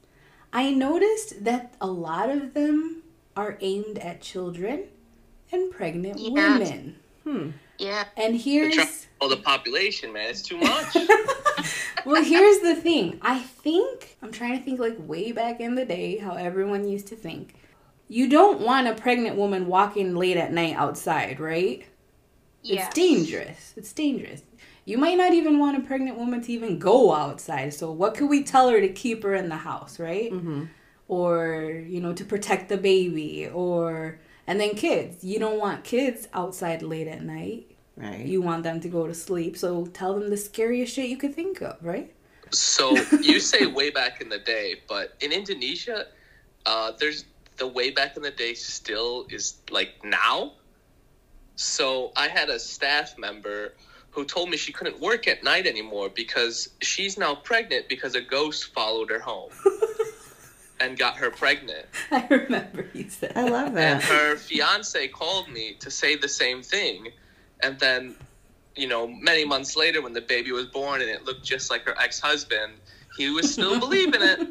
[0.53, 3.03] I noticed that a lot of them
[3.37, 4.85] are aimed at children
[5.53, 6.33] and pregnant Yes.
[6.33, 6.97] women.
[7.25, 7.51] hmm.
[7.79, 10.31] yeah And They're trying here's to control the population, man.
[10.31, 10.97] It's too much.
[12.07, 13.19] well, here's the thing.
[13.23, 17.09] I think I'm trying to think like way back in the day how everyone used
[17.09, 17.55] to think.
[18.09, 21.85] You don't want a pregnant woman walking late at night outside, right?
[22.63, 22.87] Yes.
[22.87, 23.75] It's dangerous.
[23.77, 24.43] It's dangerous.
[24.85, 27.75] You might not even want a pregnant woman to even go outside.
[27.75, 30.33] So what could we tell her to keep her in the house, right?
[30.33, 30.65] Mm-hmm.
[31.09, 35.25] Or, you know, to protect the baby or and then kids.
[35.25, 37.76] You don't want kids outside late at night.
[37.97, 38.25] Right.
[38.27, 39.57] You want them to go to sleep.
[39.57, 42.13] So tell them the scariest shit you could think of, right?
[42.51, 46.07] So you say way back in the day, but in Indonesia,
[46.67, 47.25] uh, there's
[47.57, 50.53] the way back in the day still is like now.
[51.57, 53.73] So I had a staff member
[54.11, 58.21] who told me she couldn't work at night anymore because she's now pregnant because a
[58.21, 59.51] ghost followed her home
[60.81, 61.87] and got her pregnant.
[62.11, 63.33] I remember you said.
[63.37, 64.03] I love And that.
[64.03, 67.09] her fiance called me to say the same thing.
[67.61, 68.15] And then,
[68.75, 71.85] you know, many months later, when the baby was born and it looked just like
[71.85, 72.75] her ex husband,
[73.17, 74.49] he was still believing it.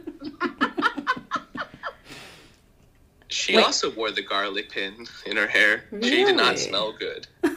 [3.27, 3.65] She Wait.
[3.65, 5.83] also wore the garlic pin in her hair.
[6.01, 7.27] She did not smell good.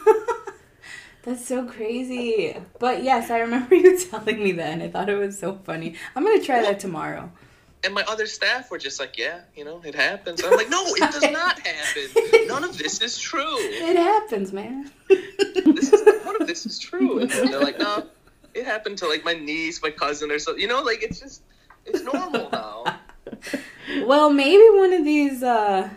[1.23, 2.55] That's so crazy.
[2.79, 5.95] But yes, I remember you telling me that and I thought it was so funny.
[6.15, 7.31] I'm going to try that tomorrow.
[7.83, 10.43] And my other staff were just like, yeah, you know, it happens.
[10.43, 12.47] I'm like, no, it does not happen.
[12.47, 13.55] None of this is true.
[13.57, 14.91] It happens, man.
[15.07, 17.19] This is, none of this is true.
[17.19, 18.05] And they're like, no,
[18.53, 20.61] it happened to like my niece, my cousin, or something.
[20.61, 21.41] You know, like it's just,
[21.85, 22.83] it's normal now.
[24.05, 25.89] Well, maybe one of these uh,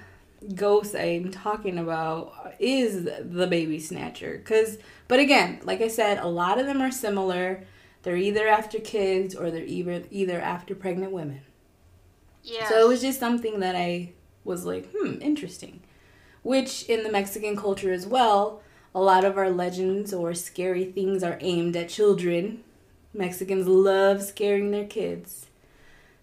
[0.55, 4.42] ghosts I'm talking about is the baby snatcher.
[4.45, 7.64] Cause, but again, like I said, a lot of them are similar.
[8.03, 11.42] They're either after kids or they're either either after pregnant women.
[12.42, 14.12] Yeah So it was just something that I
[14.44, 15.81] was like, hmm, interesting.
[16.42, 18.62] Which in the Mexican culture as well,
[18.94, 22.64] a lot of our legends or scary things are aimed at children.
[23.14, 25.46] Mexicans love scaring their kids.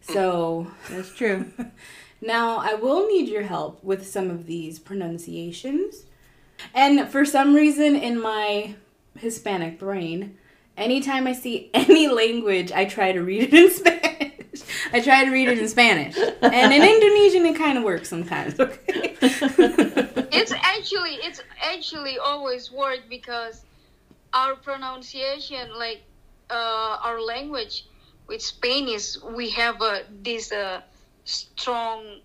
[0.02, 1.52] So That's true.
[2.22, 6.06] now I will need your help with some of these pronunciations.
[6.74, 8.76] And for some reason in my
[9.18, 10.38] Hispanic brain,
[10.78, 13.99] anytime I see any language, I try to read it in Spanish.
[14.94, 16.18] I try to read it in Spanish.
[16.18, 19.16] And in Indonesian, it kind of works sometimes, okay?
[19.22, 23.64] it's actually it's actually always work because
[24.34, 26.02] our pronunciation like
[26.50, 27.86] uh, our language
[28.28, 30.82] with Spanish we have a this uh,
[31.26, 32.20] strong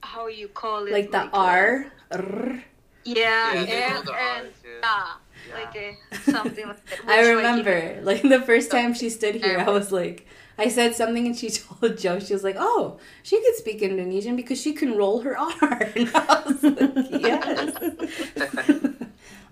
[0.00, 1.92] how you call it like the uh, R.
[2.12, 2.62] R.
[3.04, 4.80] yeah, Yeah, and, and R's, yeah.
[4.82, 5.06] yeah,
[5.48, 5.54] Yeah.
[5.54, 5.96] like a,
[6.30, 7.08] something like that.
[7.08, 10.26] I remember, like, the first time she stood here, I was like,
[10.58, 14.36] I said something and she told Joe, she was like, oh, she could speak Indonesian
[14.36, 15.92] because she can roll her R.
[15.96, 17.74] And I was like, yes.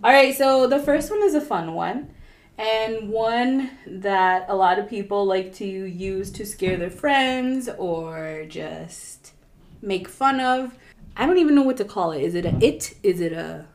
[0.04, 2.14] All right, so the first one is a fun one.
[2.58, 8.44] And one that a lot of people like to use to scare their friends or
[8.48, 9.32] just
[9.80, 10.76] make fun of.
[11.16, 12.22] I don't even know what to call it.
[12.22, 12.94] Is it a it?
[13.02, 13.66] Is it a.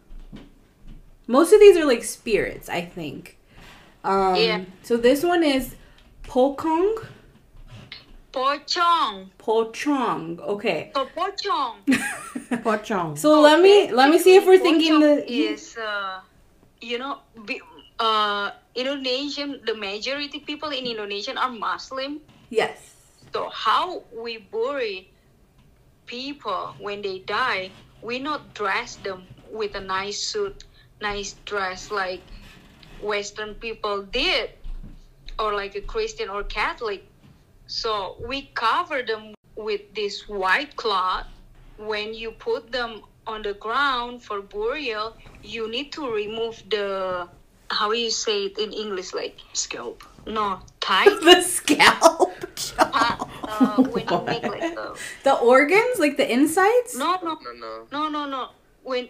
[1.27, 3.37] Most of these are like spirits, I think.
[4.03, 4.63] Um, Yeah.
[4.83, 5.75] So this one is
[6.23, 7.05] Pokong.
[8.37, 9.33] Pochong.
[9.41, 10.37] Pochong.
[10.37, 10.91] Okay.
[10.93, 11.81] So pochong.
[12.61, 13.17] Pochong.
[13.17, 16.21] So let me let me see if we're thinking the is uh,
[16.79, 17.57] you know be,
[17.97, 22.21] uh Indonesian the majority people in Indonesia are Muslim.
[22.53, 22.93] yes.
[23.33, 25.09] So how we bury
[26.05, 27.73] people when they die,
[28.05, 30.63] we not dress them with a nice suit,
[31.01, 32.21] nice dress like
[33.01, 34.53] Western people did,
[35.41, 37.01] or like a Christian or Catholic.
[37.67, 41.27] So we cover them with this white cloth.
[41.77, 47.27] When you put them on the ground for burial, you need to remove the
[47.69, 50.01] how you say it in English, like Scalp.
[50.25, 52.31] no tie the scalp.
[52.79, 56.95] uh, uh, when you make like a The organs, like the insides?
[56.97, 57.71] no no No, no.
[57.91, 58.49] no no no
[58.83, 59.09] when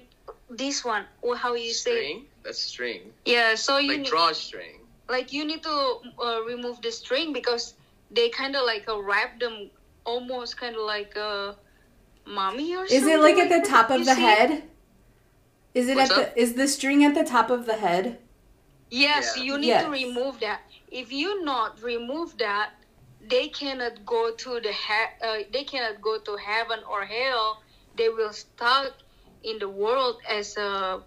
[0.50, 2.26] this one or how you say String?
[2.44, 3.02] That's string.
[3.26, 4.82] yeah so you Like need, drawstring.
[5.08, 5.78] like you need to
[6.18, 7.76] uh, remove the string because
[8.12, 9.70] they kind of like uh, wrap them
[10.06, 11.56] almost kind of like a
[12.26, 12.96] mommy or something.
[12.98, 14.22] Is it like at the that, top of you the see?
[14.22, 14.64] head?
[15.74, 18.20] Is it What's at the is the string at the top of the head?
[18.90, 19.44] yes Yeah.
[19.44, 19.84] you need Yes.
[19.84, 22.72] to remove that if you not remove that
[23.20, 27.60] they cannot go to the he- uh, they cannot go to heaven or hell
[27.96, 28.94] they will stuck
[29.44, 31.02] in the world as a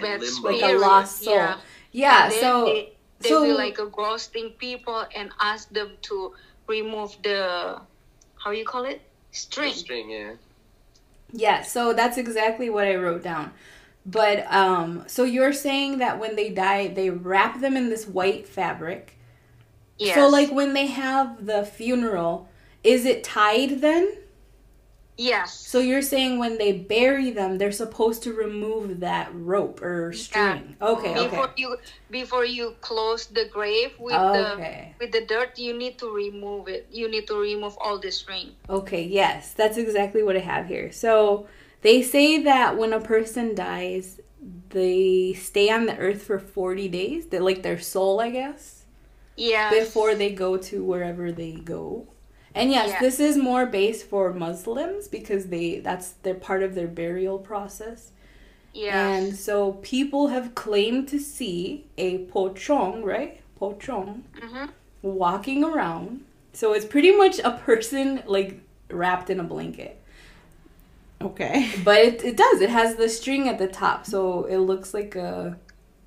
[0.00, 0.48] bad limbo.
[0.50, 1.32] Like spirit a lost soul.
[1.32, 1.60] yeah
[1.92, 2.93] Yeah, And so they,
[3.24, 6.34] they so- will like ghosting people and ask them to
[6.68, 7.80] remove the
[8.36, 9.00] how you call it
[9.32, 9.72] string.
[9.72, 10.32] String, yeah.
[11.32, 13.52] Yeah, so that's exactly what I wrote down.
[14.06, 18.46] But um so you're saying that when they die they wrap them in this white
[18.46, 19.18] fabric.
[19.98, 20.14] Yes.
[20.14, 22.48] So like when they have the funeral,
[22.82, 24.12] is it tied then?
[25.16, 25.54] Yes.
[25.54, 30.76] So you're saying when they bury them, they're supposed to remove that rope or string.
[30.80, 31.52] Okay, before okay.
[31.56, 31.76] you
[32.10, 34.94] before you close the grave with Okay.
[34.98, 36.86] the with the dirt, you need to remove it.
[36.90, 38.52] You need to remove all the string.
[38.68, 40.92] Okay, yes, that's exactly what I have here.
[40.92, 41.46] So
[41.82, 44.20] they say that when a person dies,
[44.70, 47.26] they stay on the earth for 40 days.
[47.26, 48.84] They like their soul, I guess,
[49.36, 49.70] Yeah.
[49.70, 52.08] before they go to wherever they go.
[52.54, 53.00] And yes, Yeah.
[53.00, 58.10] this is more based for Muslims because they that's they're part of their burial process.
[58.72, 59.08] yeah.
[59.08, 63.40] And so people have claimed to see a pochong, right?
[63.60, 64.66] Pochong hmm
[65.02, 66.24] walking around.
[66.54, 70.00] So it's pretty much a person like wrapped in a blanket.
[71.22, 71.70] Okay.
[71.84, 72.60] But it, it does.
[72.60, 75.56] It has the string at the top, so it looks like a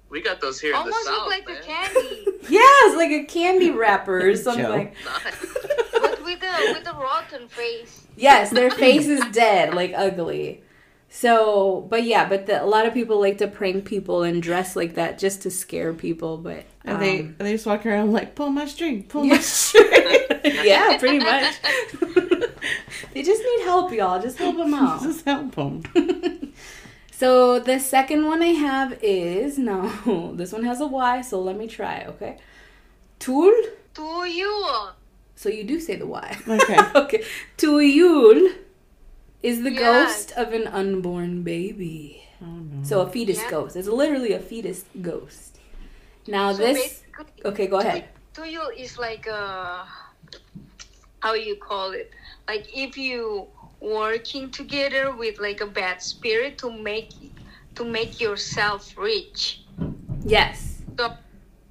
[0.10, 1.58] We got those here in Almost the south, look like man.
[1.58, 4.64] a candy, yeah, it's like a candy wrapper or something.
[4.64, 4.70] Joe.
[4.72, 5.56] Like, Nice.
[5.92, 8.08] but with a with a rotten face.
[8.16, 10.64] yes, their face is dead, like ugly.
[11.10, 14.76] So, but yeah, but the, a lot of people like to prank people and dress
[14.76, 16.38] like that just to scare people.
[16.38, 19.40] But And they um, they just walk around like pull my string, pull yeah, my
[19.42, 20.04] string.
[20.44, 21.56] yeah, pretty much.
[23.14, 24.22] they just need help, y'all.
[24.22, 25.02] Just help them out.
[25.02, 25.84] just help them.
[27.18, 31.58] So the second one I have is no, this one has a Y, so let
[31.58, 32.38] me try, okay?
[33.20, 33.54] Tul.
[33.96, 34.54] To you.
[35.36, 36.38] So you do say the Y.
[36.48, 36.78] Okay.
[37.04, 37.24] okay.
[37.58, 38.54] Tuyul
[39.42, 39.82] is the Yes.
[39.82, 42.24] ghost of an unborn baby.
[42.42, 42.84] Oh no.
[42.84, 43.50] So a fetus Yeah.
[43.50, 43.76] ghost.
[43.76, 45.58] It's literally a fetus ghost.
[46.28, 47.04] Now So this
[47.46, 48.06] Okay, go ahead.
[48.34, 49.86] to you is like a
[51.26, 52.12] how you call it
[52.48, 53.48] like if you
[53.80, 57.12] working together with like a bad spirit to make
[57.76, 59.64] to make yourself rich
[60.26, 60.82] Yes.
[60.98, 61.14] so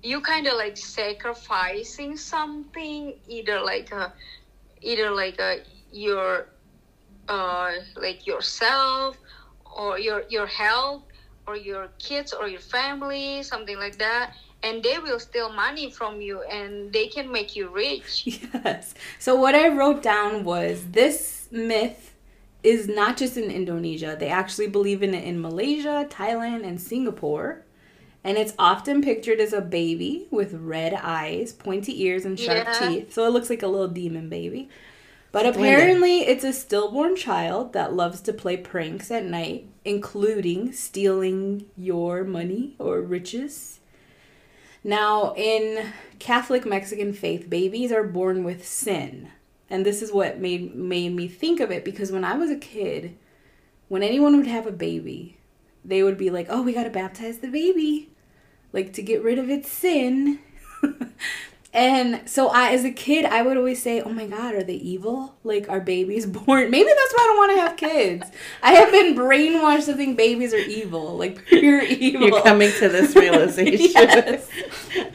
[0.03, 4.13] you kind of like sacrificing something either like a
[4.83, 5.61] either like a
[5.93, 6.47] your
[7.29, 9.19] uh like yourself
[9.77, 11.03] or your your health
[11.47, 14.33] or your kids or your family something like that
[14.63, 18.23] and they will steal money from you and they can make you rich
[18.65, 18.95] Yes.
[19.19, 22.15] So what I wrote down was this myth
[22.63, 24.17] is not just in Indonesia.
[24.19, 27.65] They actually believe in it in Malaysia, Thailand, and Singapore.
[28.25, 32.89] And it's often pictured as a baby with red eyes, pointy ears, and sharp Yeah.
[32.89, 33.13] teeth.
[33.13, 34.69] So it looks like a little demon baby.
[35.31, 35.51] But Duende.
[35.51, 42.25] apparently, it's a stillborn child that loves to play pranks at night, including stealing your
[42.25, 43.79] money or riches.
[44.83, 49.29] Now, in Catholic Mexican faith, babies are born with sin.
[49.69, 52.57] And this is what made made me think of it because when I was a
[52.57, 53.17] kid,
[53.89, 55.39] when anyone would have a baby,
[55.85, 58.11] they would be like, "Oh, we got to baptize the baby."
[58.73, 60.39] Like to get rid of its sin.
[61.73, 64.75] and so I as a kid, I would always say, "Oh my god, are they
[64.75, 65.35] evil?
[65.43, 66.71] Like are babies born?
[66.71, 68.31] Maybe that's why I don't want to have kids.
[68.63, 72.89] I have been brainwashed to think babies are evil, like pure evil." You're coming to
[72.89, 73.91] this realization.
[73.95, 74.49] yes.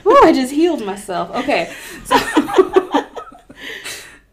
[0.05, 1.29] Ooh, I just healed myself.
[1.35, 1.73] Okay.
[2.05, 2.17] So,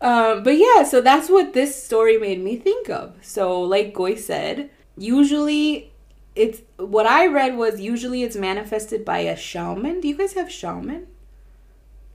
[0.00, 3.14] um, but yeah, so that's what this story made me think of.
[3.22, 5.92] So, like Goy said, usually
[6.34, 10.00] it's what I read was usually it's manifested by a shaman.
[10.00, 11.06] Do you guys have shaman?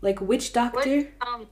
[0.01, 0.73] Like witch What?
[0.73, 1.07] doctor?
[1.21, 1.47] Um,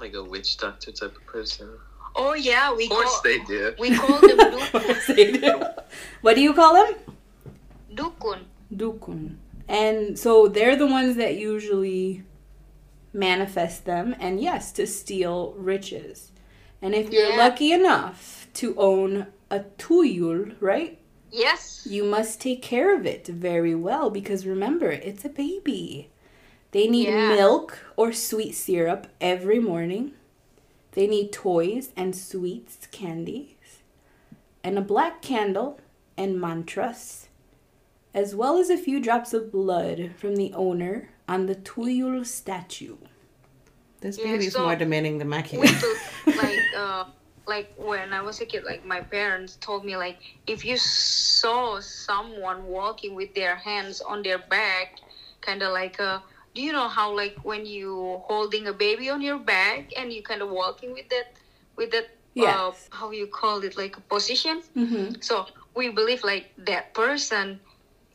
[0.00, 1.68] Like a witch doctor type of person.
[2.16, 3.74] oh yeah, we Of course call they do.
[3.78, 5.74] we call them dukun.
[6.22, 6.94] what do you call them?
[7.94, 8.40] dukun.
[8.74, 9.36] Dukun.
[9.68, 12.24] And so they're the ones that usually
[13.12, 16.32] manifest them, and yes, to steal riches.
[16.80, 17.36] And if you're Yeah.
[17.36, 20.98] lucky enough to own a tuyul, right?
[21.30, 21.86] Yes.
[21.88, 26.10] You must take care of it very well because remember, it's a baby.
[26.72, 27.28] They need Yeah.
[27.28, 30.12] milk or sweet syrup every morning.
[30.92, 33.82] They need toys and sweets, candies,
[34.64, 35.80] and a black candle
[36.16, 37.28] and mantras,
[38.14, 42.96] as well as a few drops of blood from the owner on the Tuyul statue.
[44.00, 45.60] This Yeah, baby's so- more demanding than my kid.
[46.36, 47.04] like uh
[47.46, 51.80] like when I was a kid, like my parents told me like if you saw
[51.80, 54.98] someone walking with their hands on their back,
[55.40, 56.18] kind of like uh
[56.54, 60.22] do you know how like when you holding a baby on your back and you
[60.22, 61.32] kind of walking with that
[61.76, 62.06] with that
[62.38, 65.20] uh, how you call it like a position Mm-hmm.
[65.20, 67.60] so we believe like that person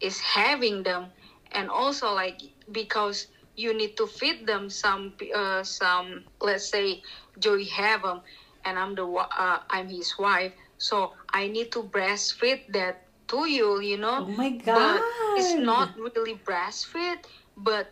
[0.02, 1.12] is having them
[1.52, 2.40] and also like
[2.72, 7.02] because you need to feed them some uh, some let's say
[7.40, 8.22] joey have them
[8.66, 12.96] and i'm the uh, i'm his wife so i need to breastfeed that
[13.28, 15.00] to you you know Oh my god.
[15.00, 15.04] but
[15.36, 17.18] it's not really breastfeed
[17.56, 17.88] but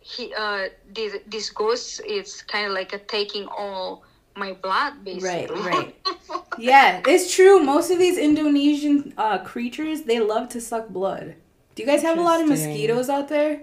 [0.00, 4.02] he uh this this ghost is kind of like a taking all
[4.36, 5.94] my blood basically right.
[6.04, 6.06] Right.
[6.58, 7.60] yeah, it's true.
[7.60, 11.34] Most of these Indonesian uh, creatures, they love to suck blood.
[11.74, 13.62] Do you guys have a lot of mosquitoes out there?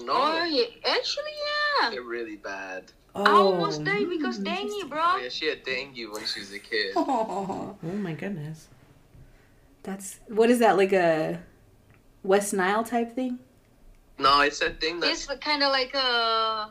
[0.00, 1.30] No, oh yeah actually
[1.80, 2.90] yeah they're really bad.
[3.14, 5.00] I almost died mm, because dengue, bro.
[5.00, 6.94] Oh, yeah, she had dengue when she was a kid.
[6.96, 8.66] Oh, Oh my goodness.
[9.84, 11.40] that's what is that like a
[12.24, 13.38] West Nile type thing?
[14.18, 15.10] No, it's a thing that.
[15.10, 16.70] It's kind of like a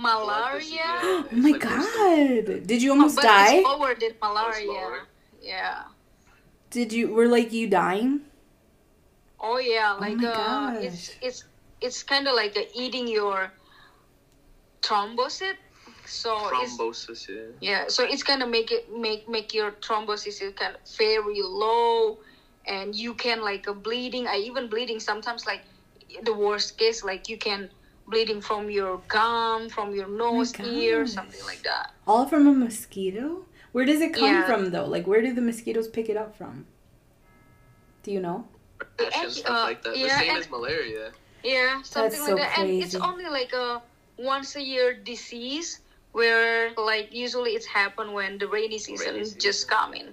[0.00, 2.66] malaria, Oh my god!
[2.66, 3.56] Did you almost but die?
[3.56, 4.72] it's lower than malaria.
[4.72, 5.00] lower.
[5.42, 5.84] Yeah.
[6.70, 8.20] Did you were like you dying?
[9.38, 11.18] Oh yeah, like my uh, it's gosh.
[11.22, 11.44] it's
[11.80, 13.52] it's kind of like uh, eating your
[14.82, 15.60] thrombocyte.
[16.06, 17.44] So it's Thrombosis, yeah.
[17.60, 21.40] yeah, so it's kind of make it make make your thrombosis is kind of very
[21.42, 22.18] low,
[22.66, 24.26] and you can like a bleeding.
[24.26, 25.62] I even bleeding sometimes like
[26.24, 27.70] the worst case like you can
[28.10, 31.92] bleeding from your gum, from your nose, ear, something like that.
[32.06, 33.44] All from a mosquito?
[33.72, 34.46] Where does it come Yeah.
[34.46, 34.86] from though?
[34.86, 36.66] Like where do the mosquitoes pick it up from?
[38.02, 38.48] Do you know?
[38.98, 39.96] Rash and and, stuff uh, like that.
[39.96, 41.12] yeah, the same and- as malaria.
[41.42, 42.58] Yeah, something so like that.
[42.58, 43.80] And it's only like a
[44.18, 45.80] once a year disease
[46.12, 49.40] where like usually it's happen when the rainy season Rainy is season.
[49.40, 50.08] just coming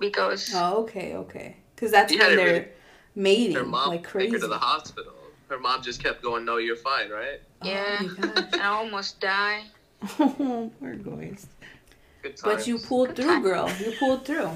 [0.00, 1.56] because Oh, okay, okay.
[1.76, 2.68] Because that's You when had it they're really-
[3.14, 4.32] mating Her mom like took crazy.
[4.32, 5.12] her to the hospital.
[5.48, 8.48] Her mom just kept going, "No, you're fine, right?" Oh yeah, Oh.
[8.60, 9.62] I almost die.
[10.18, 11.46] Oh, poor boys.
[12.22, 12.38] Good.
[12.42, 13.42] But you pulled Good through, time.
[13.42, 13.70] girl.
[13.80, 14.50] You pulled through.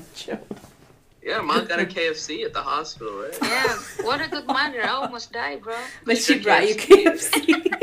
[1.22, 3.36] Yeah, mom got a KFC at the hospital, right?
[3.42, 4.82] Yeah, what a good mother.
[4.84, 5.76] I almost died, bro.
[6.06, 7.74] But She she got brought you KFC.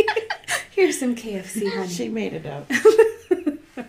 [0.72, 1.88] Here's some KFC, honey.
[1.88, 2.70] She made it up.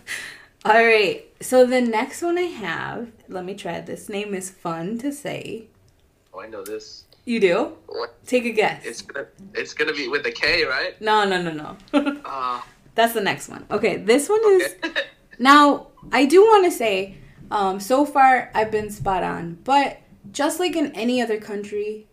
[0.65, 1.25] All right.
[1.41, 4.09] So the next one I have, let me try this.
[4.09, 5.67] Name is fun to say.
[6.35, 7.05] Oh, I know this.
[7.27, 7.73] You do?
[7.87, 8.25] What?
[8.25, 8.85] Take a guess.
[8.87, 10.99] It's gonna, it's gonna be with a K, right?
[11.03, 11.53] no, no, no,
[11.93, 12.21] no.
[12.25, 12.65] Ah,
[12.95, 13.67] That's the next one.
[13.71, 14.75] Okay, this one is.
[15.39, 17.17] Now, I do want to say,
[17.51, 20.01] um, so far I've been spot on, but
[20.33, 22.07] just like in any other country,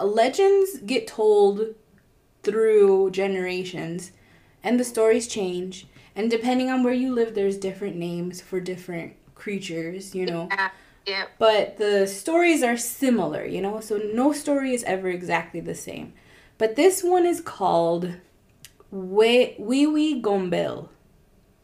[0.00, 1.76] legends get told
[2.42, 4.10] through generations,
[4.64, 5.86] and the stories change.
[6.16, 10.48] And depending on where you live, there's different names for different creatures, you know.
[10.50, 10.70] Yeah.
[11.08, 11.24] Yeah.
[11.38, 16.12] But the stories are similar, you know, so no story is ever exactly the same.
[16.58, 18.14] But this one is called
[18.90, 20.90] We Wee Wee Gombel.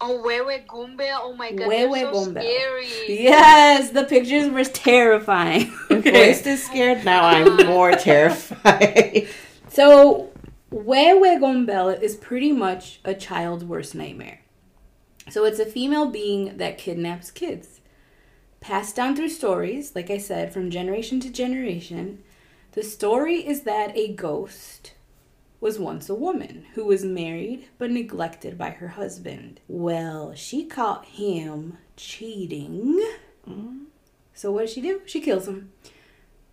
[0.00, 1.08] Oh, Wewe Gumbe.
[1.14, 2.40] Oh my god, Wewe they're so Gumbe.
[2.40, 3.22] scary.
[3.22, 5.72] Yes, the pictures were terrifying.
[5.90, 9.28] If Voiced is scared, now I'm more terrified.
[9.68, 10.30] So,
[10.70, 14.40] Wewe Gombel is pretty much a child's worst nightmare.
[15.30, 17.73] So, it's a female being that kidnaps kids.
[18.64, 22.24] Passed down through stories, like I said, from generation to generation.
[22.72, 24.94] The story is that a ghost
[25.60, 29.60] was once a woman who was married but neglected by her husband.
[29.68, 33.06] Well, she caught him cheating.
[34.32, 35.02] So, what does she do?
[35.04, 35.70] She kills him.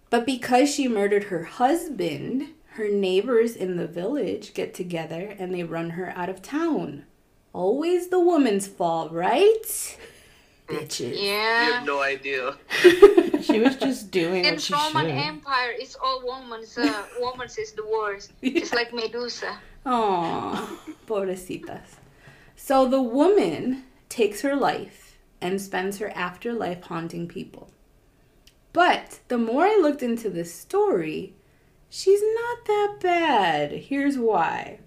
[0.09, 5.63] But because she murdered her husband, her neighbors in the village get together and they
[5.63, 7.05] run her out of town.
[7.53, 9.97] Always the woman's fault, right?
[10.73, 11.17] Bitches.
[11.17, 11.63] You Yeah.
[11.71, 12.55] have no idea.
[13.41, 15.15] she was just doing In what she Roman should.
[15.15, 16.77] Empire, it's all women's.
[16.77, 18.31] Uh, women's is the worst.
[18.43, 19.57] Just like Medusa.
[19.85, 21.97] Aw, pobrecitas.
[22.55, 27.69] So the woman takes her life and spends her afterlife haunting people.
[28.73, 31.33] But the more I looked into this story,
[31.89, 33.71] she's not that bad.
[33.71, 34.79] Here's why.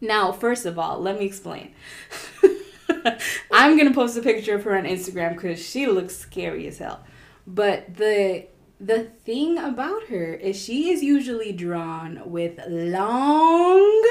[0.00, 1.72] Now, first of all, let me explain.
[3.50, 7.04] I'm gonna post a picture of her on Instagram because she looks scary as hell.
[7.46, 8.46] But the
[8.80, 14.02] the thing about her is she is usually drawn with long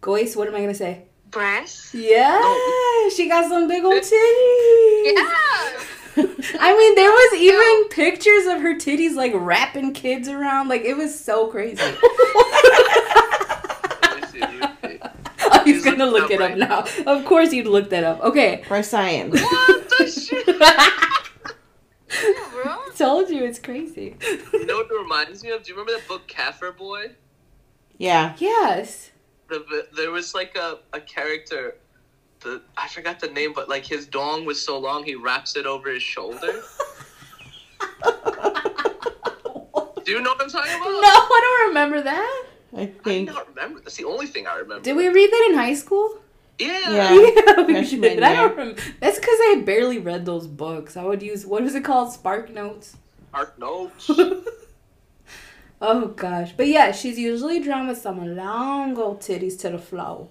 [0.00, 1.02] Gois, what am I gonna say?
[1.30, 1.92] Breast?
[1.94, 2.40] Yeah,
[3.14, 5.02] she got some big old titties.
[5.04, 5.32] Yeah.
[6.60, 10.68] I mean, there was even pictures of her titties like wrapping kids around.
[10.68, 11.82] Like it was so crazy.
[15.50, 15.85] Let me see you.
[15.96, 17.12] He's He's gonna look it up up right now.
[17.12, 18.20] Of course, you'd look that up.
[18.20, 18.62] Okay.
[18.66, 19.40] For science.
[19.40, 20.46] What the shit?
[20.48, 20.90] Yeah,
[22.62, 22.76] bro.
[22.96, 24.16] Told you it's crazy.
[24.52, 25.62] You know what it reminds me of?
[25.62, 27.12] Do you remember that book Kaffir Boy?
[27.98, 28.34] Yeah.
[28.38, 29.10] Yes.
[29.48, 31.76] The, there was like a, a character,
[32.40, 35.66] the I forgot the name, but like his dong was so long he wraps it
[35.66, 36.38] over his shoulder.
[40.04, 40.84] Do you know what I'm talking about?
[40.84, 42.44] No, I don't remember that.
[42.74, 43.80] I think I don't remember.
[43.80, 44.82] That's the only thing I remember.
[44.82, 46.18] Did we read that in high school?
[46.58, 46.90] Yeah.
[46.90, 47.12] Yeah.
[47.46, 48.22] yeah, we freshman did.
[48.22, 48.80] I don't remember.
[49.00, 50.96] That's because I barely read those books.
[50.96, 52.12] I would use what was it called?
[52.12, 52.96] Spark Notes.
[53.28, 54.10] Spark notes.
[55.82, 60.30] oh gosh, but yeah, she's usually drawn with some long old titties to the flow.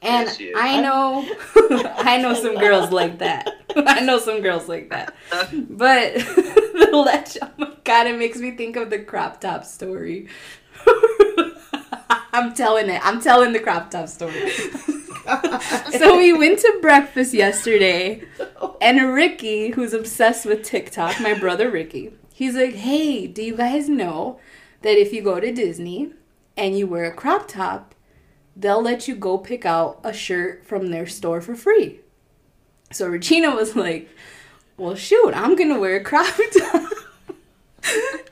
[0.00, 0.54] And Yes.
[0.56, 1.24] I know,
[1.96, 3.48] I know some girls like that.
[3.76, 5.14] I know some girls like that.
[5.52, 10.26] But the legend, oh my god, it makes me think of the crop top story.
[12.32, 13.04] I'm telling it.
[13.04, 14.50] I'm telling the crop top story.
[15.90, 18.22] so we went to breakfast yesterday,
[18.80, 23.88] and Ricky, who's obsessed with TikTok, my brother Ricky, he's like, "Hey, do you guys
[23.88, 24.40] know
[24.80, 26.12] that if you go to Disney
[26.56, 27.94] and you wear a crop top,
[28.56, 32.00] they'll let you go pick out a shirt from their store for free?"
[32.90, 34.08] So Regina was like,
[34.78, 36.92] "Well, shoot, I'm gonna wear a crop top.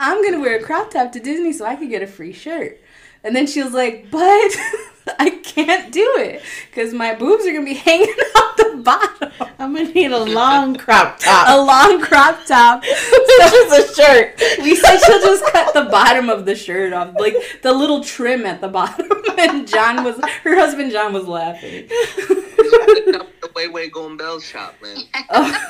[0.01, 2.81] I'm gonna wear a crop top to Disney so I could get a free shirt."
[3.23, 4.21] And then she was like, "But
[5.19, 9.75] I can't do it because my boobs are gonna be hanging out the bottom." I'm
[9.75, 11.49] gonna need a long crop top.
[11.49, 12.83] A long crop top.
[13.43, 14.41] It's a shirt.
[14.63, 18.45] We said she'll just cut the bottom of the shirt off, like the little trim
[18.47, 19.07] at the bottom.
[19.39, 21.87] And John was, her husband John was laughing.
[21.89, 24.99] the Wewe Gombel shop, man.
[25.31, 25.69] Oh.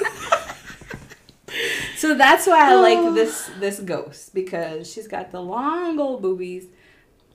[1.96, 6.66] So that's why I like this this ghost because she's got the long old boobies.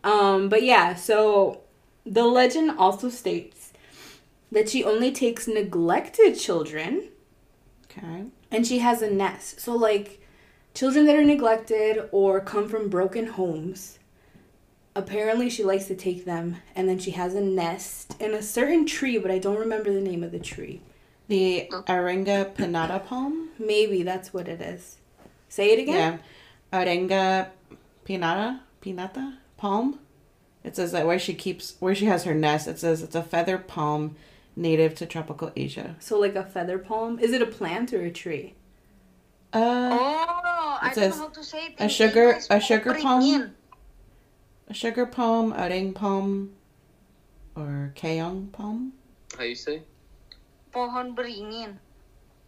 [0.06, 1.62] Um, but yeah, so
[2.06, 3.74] the legend also states
[4.51, 7.10] that she only takes neglected children
[7.89, 8.26] Okay.
[8.51, 9.60] and she has a nest.
[9.60, 10.22] So like
[10.74, 13.97] children that are neglected or come from broken homes.
[14.95, 18.86] Apparently she likes to take them and then she has a nest in a certain
[18.86, 20.82] tree, but I don't remember the name of the tree.
[21.28, 23.49] The Arenga Pinnata palm.
[23.58, 24.97] Maybe that's what it is.
[25.49, 26.20] Say it again.
[26.72, 26.80] Yeah.
[26.84, 27.49] Arenga
[28.06, 29.99] Pinnata Pinata palm.
[30.64, 32.68] It says that where she keeps where she has her nest.
[32.68, 34.16] It says it's a feather palm
[34.56, 35.95] native to tropical Asia.
[35.99, 37.20] So like a feather palm.
[37.20, 38.56] Is it a plant or a tree?
[39.53, 39.60] Uh,
[39.99, 41.74] Oh, I It don't know says how to say it.
[41.80, 43.22] a sugar- a sugar palm?
[43.22, 43.51] Beringin.
[44.68, 46.51] a sugar palm, a ring palm,
[47.56, 48.93] or keong palm.
[49.38, 49.84] How you say?
[50.72, 51.78] Pohon beringin.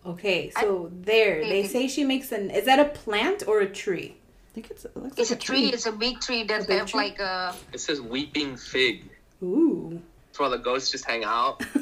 [0.06, 2.50] Okay, so there they say she makes an.
[2.50, 4.18] Is that a plant or a tree?
[4.58, 5.66] I think it's it looks It's a like tree.
[5.68, 7.00] It's a big tree that big have tree?
[7.00, 7.54] like a.
[7.74, 9.08] It says weeping fig.
[9.44, 10.02] Ooh.
[10.28, 11.64] That's where the ghosts just hang out.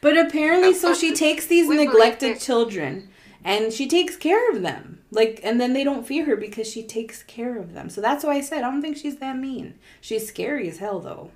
[0.00, 3.08] But apparently, so she takes these We neglected children
[3.42, 5.02] and she takes care of them.
[5.10, 7.90] Like, and then they don't fear her because she takes care of them.
[7.90, 9.74] So that's why I said I don't think she's that mean.
[10.00, 11.32] She's scary as hell, though.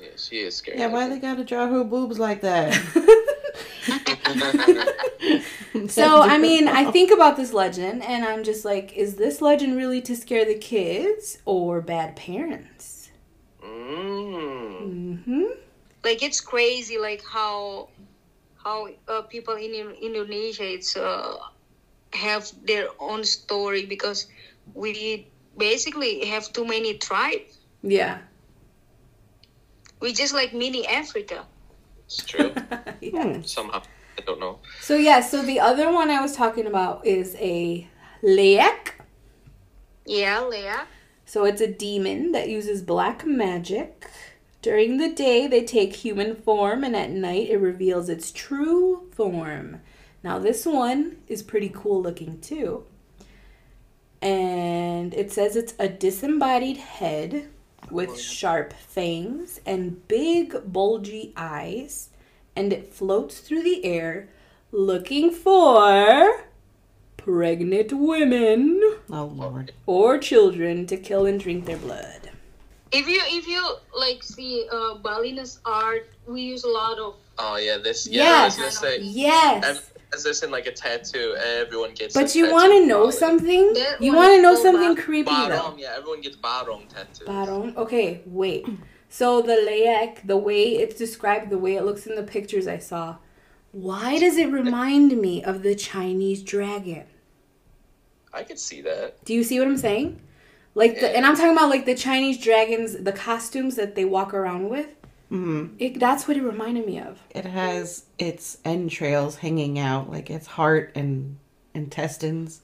[0.00, 0.78] Yeah, she is scary.
[0.78, 2.72] Yeah, why they gotta draw her boobs like that?
[5.88, 9.76] So I mean, I think about this legend, and I'm just like, is this legend
[9.76, 13.10] really to scare the kids or bad parents?
[13.62, 15.22] Mm.
[15.24, 15.44] hmm
[16.02, 17.88] like it's crazy like how
[18.64, 21.36] how uh, people in In- indonesia it's uh,
[22.14, 24.26] have their own story because
[24.74, 25.26] we
[25.58, 28.18] basically have too many tribes Yeah.
[30.00, 31.44] we just like mini africa
[32.10, 32.52] It's true.
[33.00, 33.34] yeah.
[33.34, 33.42] Hmm.
[33.42, 33.82] Somehow.
[34.18, 34.58] I don't know.
[34.80, 37.88] So yeah, so the other one I was talking about is a
[38.22, 38.96] leek.
[40.04, 40.86] yeah leah
[41.24, 44.10] So it's a demon that uses black magic.
[44.60, 49.80] During the day, they take human form, and at night, it reveals its true form.
[50.22, 52.84] Now, this one is pretty cool looking too.
[54.20, 57.48] And it says it's a disembodied head
[57.90, 62.10] with sharp fangs and big, bulgy eyes,
[62.56, 64.28] and it floats through the air
[64.72, 66.44] looking for
[67.16, 69.72] pregnant women oh lord.
[69.84, 72.30] or children to kill and drink their blood.
[72.92, 73.62] if you if you
[73.98, 78.06] like see uh Balinese art we use a lot of Oh yeah, this.
[78.06, 78.98] Yeah, I was gonna say.
[79.00, 79.89] Yes.
[80.12, 82.14] As this in like a tattoo, everyone gets.
[82.14, 83.12] But you want to know probably.
[83.12, 83.72] something?
[83.74, 85.04] That You want to know something bad.
[85.04, 85.48] creepy though?
[85.48, 87.26] Barong, yeah, everyone gets barong tattoos.
[87.26, 87.76] Barong.
[87.76, 88.66] Okay, wait.
[89.08, 92.78] So the layak, the way it's described, the way it looks in the pictures I
[92.78, 93.16] saw,
[93.72, 97.06] why does it remind me of the Chinese dragon?
[98.32, 99.24] I could see that.
[99.24, 100.20] Do you see what I'm saying?
[100.74, 104.32] Like the, and I'm talking about like the Chinese dragons, the costumes that they walk
[104.34, 104.94] around with.
[105.30, 105.76] Mm-hmm.
[105.78, 107.22] It, that's what it reminded me of.
[107.30, 111.38] It has its entrails hanging out, like its heart and
[111.74, 112.62] intestines.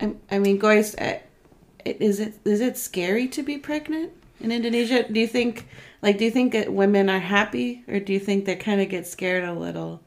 [0.00, 1.22] I, I mean, guys, is it-
[1.84, 5.04] is it is it scary to be pregnant in Indonesia?
[5.10, 5.66] Do you think,
[6.00, 8.88] like, do you think that women are happy, or do you think they kind of
[8.88, 10.00] get scared a little?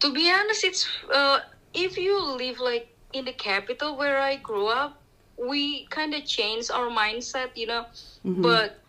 [0.00, 1.38] to be honest it's uh
[1.74, 5.00] if you live like in the capital where i grew up
[5.38, 7.86] we kind of change our mindset you know
[8.24, 8.81] but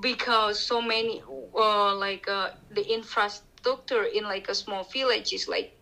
[0.00, 1.22] because so many
[1.56, 5.72] uh like uh the infrastructure in like a small village is like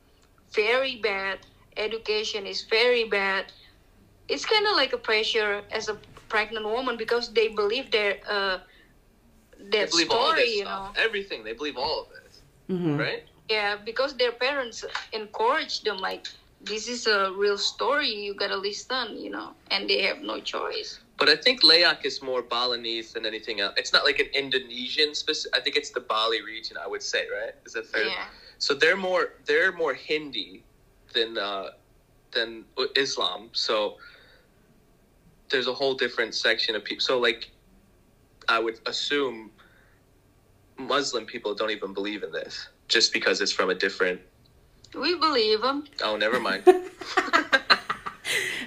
[0.54, 1.38] very bad
[1.76, 3.46] education is very bad
[4.28, 5.94] it's kind of like a pressure as a
[6.28, 8.58] pregnant woman because they believe their uh
[9.58, 10.92] They their believe all story this you know.
[10.96, 11.44] Everything.
[11.44, 12.72] They believe all of it.
[12.72, 12.96] Mm-hmm.
[12.96, 13.22] Right?
[13.48, 16.26] yeah, because their parents encourage them like
[16.60, 21.00] this is a real story, you gotta listen, you know, and they have no choice.
[21.22, 23.74] But I think Layak is more Balinese than anything else.
[23.76, 25.56] It's not like an Indonesian specific.
[25.56, 26.76] I think it's the Bali region.
[26.76, 27.54] I would say, right?
[27.64, 28.06] Is that fair?
[28.06, 28.24] Yeah.
[28.58, 30.64] So they're more they're more Hindi
[31.14, 31.66] than uh,
[32.32, 32.64] than
[32.96, 33.50] Islam.
[33.52, 33.98] So
[35.48, 37.04] there's a whole different section of people.
[37.04, 37.52] So like,
[38.48, 39.52] I would assume
[40.76, 44.20] Muslim people don't even believe in this just because it's from a different.
[44.92, 45.84] We believe them.
[46.02, 46.64] Oh, never mind.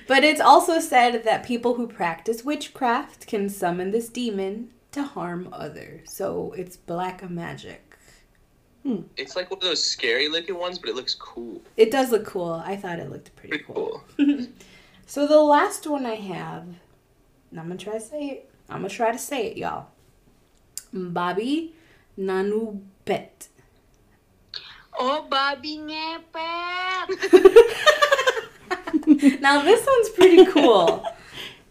[0.07, 5.49] But it's also said that people who practice witchcraft can summon this demon to harm
[5.51, 6.11] others.
[6.11, 7.81] So it's black magic.
[8.83, 9.01] Hmm.
[9.17, 11.59] it's like one of those scary looking ones, but it looks cool.
[11.75, 12.61] It does look cool.
[12.63, 14.03] I thought it looked pretty Pretty cool.
[14.17, 14.47] cool.
[15.07, 16.63] So the last one I have,
[17.51, 18.49] and I'm gonna try to say it.
[18.69, 19.87] I'm gonna try to say it, y'all.
[20.91, 21.75] Bobby
[22.17, 23.49] Nanubet.
[24.97, 27.09] Oh, Bobby ngepet.
[29.41, 31.05] now this one's pretty cool.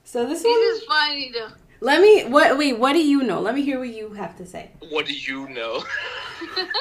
[0.04, 1.48] So this this one, is funny though.
[1.80, 2.24] let me.
[2.24, 2.56] What?
[2.58, 2.78] Wait.
[2.78, 3.40] What do you know?
[3.40, 4.70] Let me hear what you have to say.
[4.90, 5.82] What do you know?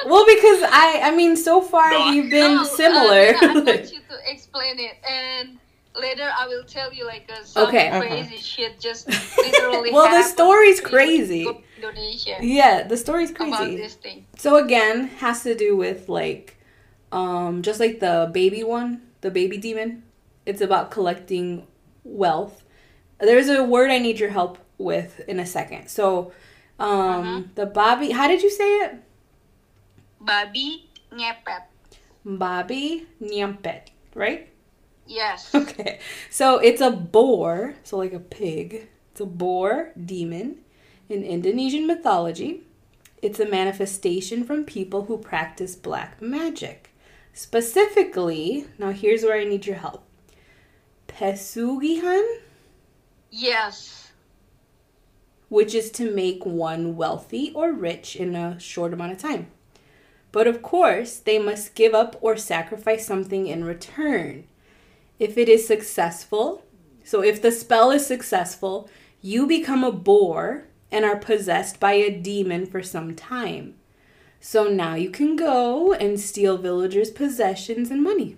[0.06, 3.32] Well, because I, I mean, so far No, I- we've been No, uh, similar.
[3.40, 5.58] I want you to explain it, and
[5.96, 7.88] later I will tell you like uh, some Okay.
[7.98, 9.08] crazy shit just
[9.38, 9.90] literally.
[9.90, 11.48] Well, the story's crazy.
[11.76, 13.52] Indonesia yeah, the story's crazy.
[13.52, 13.76] about crazy.
[13.82, 14.26] this thing.
[14.36, 16.56] So again, has to do with like,
[17.10, 20.04] um, just like the baby one, the baby demon.
[20.44, 21.66] It's about collecting
[22.04, 22.62] wealth.
[23.18, 25.88] There's a word I need your help with in a second.
[25.88, 26.32] So,
[26.78, 28.10] um, the Bobby.
[28.10, 28.96] How did you say it?
[30.20, 31.64] Babi ngepet.
[32.24, 34.48] Bobby Nyampet, right?
[35.06, 35.50] Yes.
[35.54, 36.00] Okay.
[36.30, 38.88] So it's a boar, so like a pig.
[39.12, 40.58] It's a boar demon
[41.08, 42.62] in Indonesian mythology.
[43.22, 46.83] It's a manifestation from people who practice black magic.
[47.34, 50.04] Specifically, now here's where I need your help.
[51.08, 52.24] Pesugihan,
[53.30, 54.12] Yes.
[55.48, 59.48] which is to make one wealthy or rich in a short amount of time.
[60.30, 64.44] But of course, they must give up or sacrifice something in return.
[65.18, 66.64] If it is successful,
[67.02, 68.88] so if the spell is successful,
[69.20, 73.74] you become a boar and are possessed by a demon for some time.
[74.46, 78.36] So now you can go and steal villagers' possessions and money.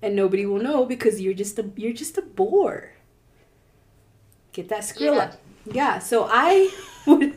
[0.00, 2.92] And nobody will know because you're just a you're just a boar.
[4.54, 5.36] Get that skrilla.
[5.66, 5.72] Yeah.
[5.74, 6.70] Yeah, so I
[7.06, 7.34] would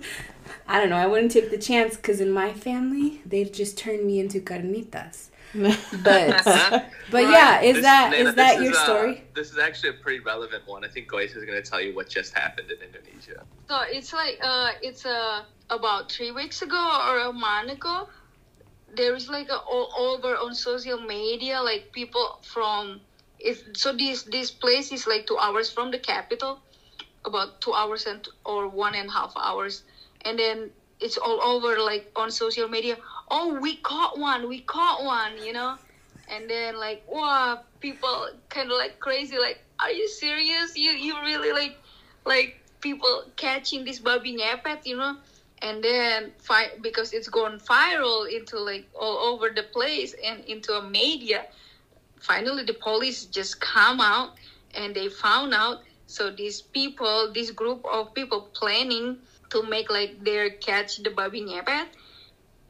[0.65, 4.07] I don't know, I wouldn't take the chance cuz in my family they'd just turn
[4.07, 5.28] me into carnitas.
[6.04, 6.43] But
[7.12, 9.24] but yeah, is This- that Nana, is that your uh, story?
[9.34, 10.84] this is actually a pretty relevant one.
[10.84, 13.43] I think Goyce is going to tell you what just happened in Indonesia.
[13.70, 16.78] So it's like uh, it's uh, about three weeks ago
[17.08, 18.08] or a month ago.
[18.95, 23.02] There is like a, all over on social media, like people from
[23.39, 23.78] it.
[23.78, 26.60] So this this place is like two hours from the capital,
[27.26, 29.84] about two hours and or one and a half hours,
[30.26, 30.70] and then
[31.00, 32.98] it's all over like on social media.
[33.30, 34.48] Oh, we caught one!
[34.48, 35.38] We caught one!
[35.38, 35.78] You know,
[36.28, 39.38] and then like wow, people kind of like crazy.
[39.38, 40.76] Like, are you serious?
[40.76, 41.76] You you really like
[42.26, 45.16] like people catching this babi ngepet, you know,
[45.62, 50.74] and then fi- because it's gone viral into like all over the place and into
[50.74, 51.46] a media.
[52.20, 54.32] Finally, the police just come out
[54.74, 55.80] and they found out.
[56.08, 59.18] So these people, this group of people planning
[59.52, 61.88] to make like their catch the babi ngepet,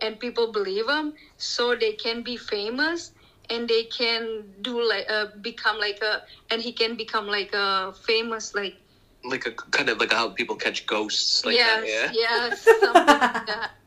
[0.01, 3.11] and people believe them, so they can be famous
[3.49, 7.93] and they can do like uh, become like a and he can become like a
[8.05, 8.75] famous like
[9.23, 11.43] Like a kind of like how people catch ghosts.
[11.45, 12.11] Like yes, that, yeah.
[12.13, 13.71] yes, something like that.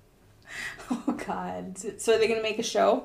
[0.91, 1.79] Oh god.
[1.79, 3.05] So are they going to make a show?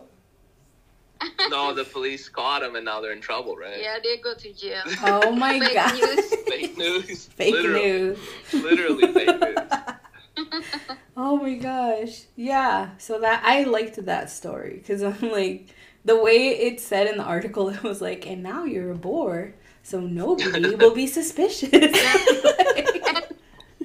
[1.50, 3.80] No, the police caught him and now they're in trouble, right?
[3.80, 4.82] Yeah, they go to jail.
[5.04, 5.94] Oh my Fake god.
[5.94, 6.34] news.
[6.48, 7.26] Fake news.
[7.28, 8.20] Fake literally, news.
[8.54, 9.70] Literally fake news.
[11.18, 12.24] Oh my gosh.
[12.36, 12.90] Yeah.
[12.98, 15.68] So that I liked that story cuz I'm like
[16.04, 19.54] the way it said in the article it was like and now you're a boar
[19.86, 21.72] so nobody will be suspicious.
[21.72, 23.24] and,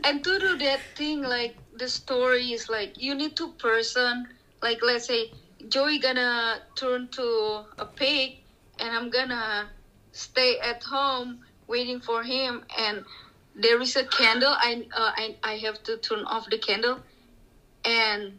[0.02, 4.26] and to do that thing, like the story is like you need two person.
[4.62, 5.30] Like let's say
[5.68, 8.38] Joey gonna turn to a pig,
[8.78, 9.68] and I'm gonna
[10.12, 12.64] stay at home waiting for him.
[12.78, 13.04] And
[13.54, 14.54] there is a candle.
[14.58, 17.00] I uh, I I have to turn off the candle,
[17.84, 18.38] and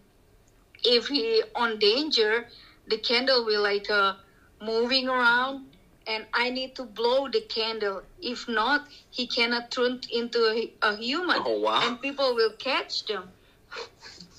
[0.84, 2.47] if he on danger,
[2.88, 4.14] the candle will like uh,
[4.62, 5.66] moving around
[6.07, 8.01] and I need to blow the candle.
[8.22, 11.82] If not, he cannot turn into a, a human, Oh wow.
[11.88, 13.30] and people will catch them.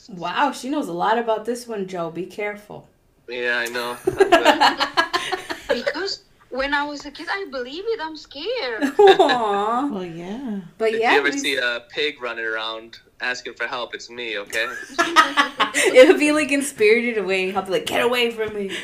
[0.09, 2.11] wow, she knows a lot about this one, Joe.
[2.11, 2.89] Be careful.
[3.29, 3.97] Yeah, I know.
[5.69, 6.23] Because
[6.53, 7.99] when I was a kid, I believe it.
[8.01, 8.83] I'm scared.
[8.83, 9.91] Aww.
[9.91, 10.61] Well, yeah.
[10.77, 14.11] But if yeah, you ever we- see a pig running around asking for help, it's
[14.11, 14.69] me, okay?
[15.95, 17.55] it'll be like in Spirited Away.
[17.55, 18.67] I'll be like, get away from me.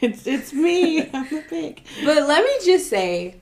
[0.00, 1.10] it's it's me.
[1.12, 1.82] I'm the pig.
[2.04, 3.36] But let me just say,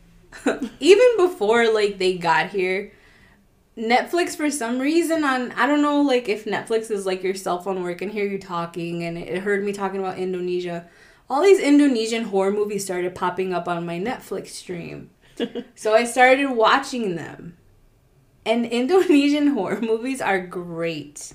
[0.79, 2.93] even before like they got here,
[3.77, 7.61] Netflix for some reason on I don't know like if Netflix is like your cell
[7.61, 10.87] phone where it can hear you talking and it heard me talking about Indonesia.
[11.33, 15.09] All these Indonesian horror movies started popping up on my Netflix stream.
[15.75, 17.57] so I started watching them.
[18.45, 21.33] And Indonesian horror movies are great.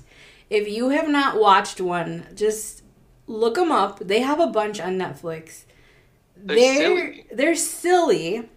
[0.50, 2.82] If you have not watched one, just
[3.26, 3.98] look them up.
[3.98, 5.64] They have a bunch on Netflix.
[6.36, 7.26] They're They're silly.
[7.32, 8.48] they're silly.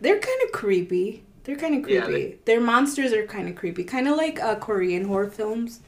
[0.00, 1.24] They're kind of creepy.
[1.44, 2.24] They're kind of Yeah, creepy.
[2.24, 5.80] they- Their monsters are kind of creepy, kind of like uh, Korean horror films.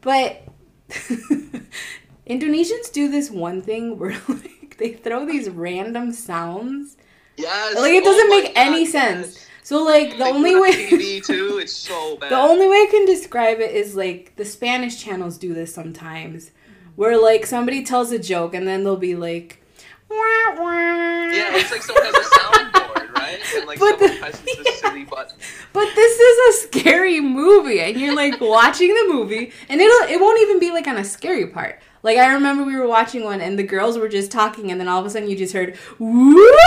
[0.00, 0.42] But
[2.30, 6.96] Indonesians do this one thing where like they throw these random sounds.
[7.36, 7.76] Yes.
[7.76, 9.34] Like it oh doesn't my make any God, sense.
[9.34, 9.46] yes.
[9.62, 11.58] So like the They only put it on way TV too.
[11.58, 12.30] It's so bad.
[12.30, 16.50] the only way I can describe it is like the Spanish channels do this sometimes,
[16.96, 19.62] where like somebody tells a joke and then they'll be like,
[20.08, 20.16] wah,
[20.56, 21.30] wah.
[21.30, 23.38] Yeah, it's like someone has a soundboard, right?
[23.56, 25.36] And like But someone the- presses this silly button.
[25.72, 30.20] But this is a scary movie, and you're like watching the movie, and it'll it
[30.20, 31.80] won't even be like on a scary part.
[32.02, 34.88] Like I remember we were watching one, and the girls were just talking, and then
[34.88, 36.60] all of a sudden you just heard whoop,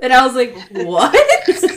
[0.00, 1.12] and I was like, what?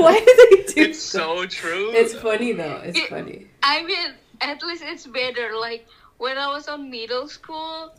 [0.00, 0.82] Why do they do?
[0.90, 1.90] It's so true.
[1.92, 2.80] It's funny though.
[2.84, 3.46] It's It- funny.
[3.62, 5.52] I mean, at least it's better.
[5.58, 5.86] Like
[6.18, 7.94] when I was on middle school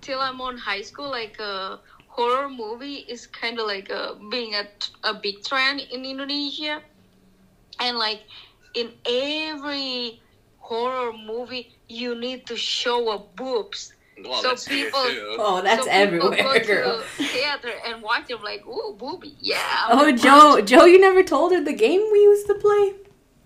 [0.00, 1.78] till I'm on high school, like a
[2.08, 4.64] horror movie is kind of like a, being a,
[5.04, 6.82] a big trend in Indonesia.
[7.80, 8.22] And like
[8.74, 10.20] in every
[10.58, 13.92] horror movie, you need to show a boobs.
[14.24, 15.36] Well, so that's people- too.
[15.38, 16.98] Oh, that's so people everywhere, go girl.
[16.98, 19.56] to theater and watch them like, ooh, boobie, yeah.
[19.60, 20.64] I Oh, Joe, watch.
[20.66, 22.94] Joe, you never told her the game we used to play.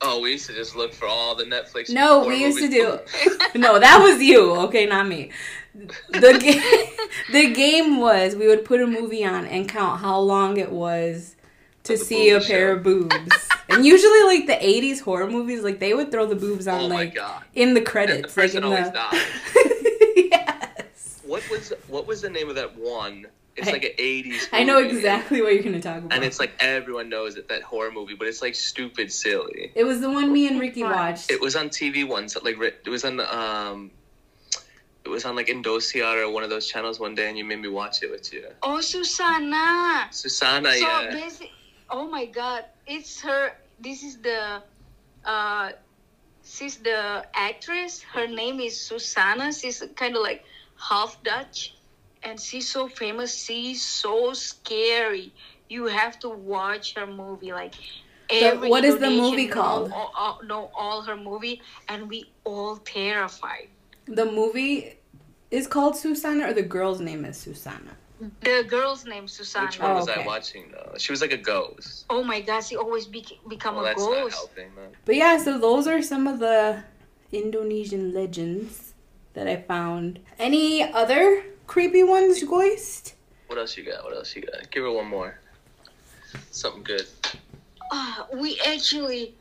[0.03, 1.91] Oh, we used to just look for all the Netflix.
[1.91, 2.99] No, we used to do.
[3.59, 4.53] no, that was you.
[4.67, 5.31] Okay, not me.
[5.75, 6.63] The game,
[7.33, 11.37] the game was we would put a movie on and count how long it was
[11.91, 12.77] to see a boob pair show.
[12.77, 13.49] of boobs.
[13.69, 16.87] and usually, like the '80s horror movies, like they would throw the boobs on Oh
[16.87, 17.45] like god.
[17.55, 18.99] in the And credits, the person like in always the.
[18.99, 20.11] died.
[20.17, 23.27] yes, What was what was the name of that one?
[23.57, 24.49] It's I- like an '80s.
[24.53, 26.13] I know exactly what you're gonna talk about.
[26.15, 29.73] And it's like everyone knows it, that horror movie, but it's like stupid silly.
[29.75, 31.31] it was the one me and Ricky watched.
[31.31, 33.91] It was on TV once, like it was on um,
[35.05, 37.61] it was on like Indonesia or one of those channels one day, and you made
[37.61, 38.47] me watch it with you.
[38.63, 40.09] Oh, Suzzanna.
[40.11, 41.11] Suzzanna, so yeah.
[41.11, 41.51] basic.
[41.91, 43.53] Oh my God, it's her.
[43.81, 44.63] This is the.
[45.25, 45.73] Uh,
[46.45, 48.01] she's the actress.
[48.03, 50.45] Her name is Suzzanna She's kind of like
[50.77, 51.75] half Dutch,
[52.23, 53.35] and she's so famous.
[53.45, 55.33] She's so scary.
[55.69, 57.53] You have to watch her movie.
[57.53, 57.75] Like
[58.31, 59.93] every what is the movie called?
[59.93, 63.69] all- all- know all her movie, and we all terrified.
[64.07, 64.99] the movie
[65.51, 67.97] is called Suzzanna or the girl's name is Suzzanna.
[68.43, 69.67] The girl's name Suzzanna.
[69.67, 70.23] Which one Oh, was okay.
[70.23, 70.95] I watching though?
[70.99, 72.05] She was like a ghost.
[72.11, 74.35] Oh my God, she always be- become Well, a that's not ghost.
[74.35, 74.91] helping, man.
[75.07, 76.85] But yeah, so those are some of the
[77.33, 78.93] Indonesian legends
[79.35, 80.19] that I found.
[80.39, 83.15] Any other creepy ones, Goist?
[83.47, 84.05] What else you got?
[84.05, 84.71] What else you got?
[84.71, 85.39] Give her one more.
[86.51, 87.07] Something good.
[87.91, 89.35] Uh, we actually,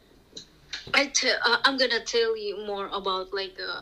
[0.93, 3.81] I te- uh, I'm gonna tell you more about like uh,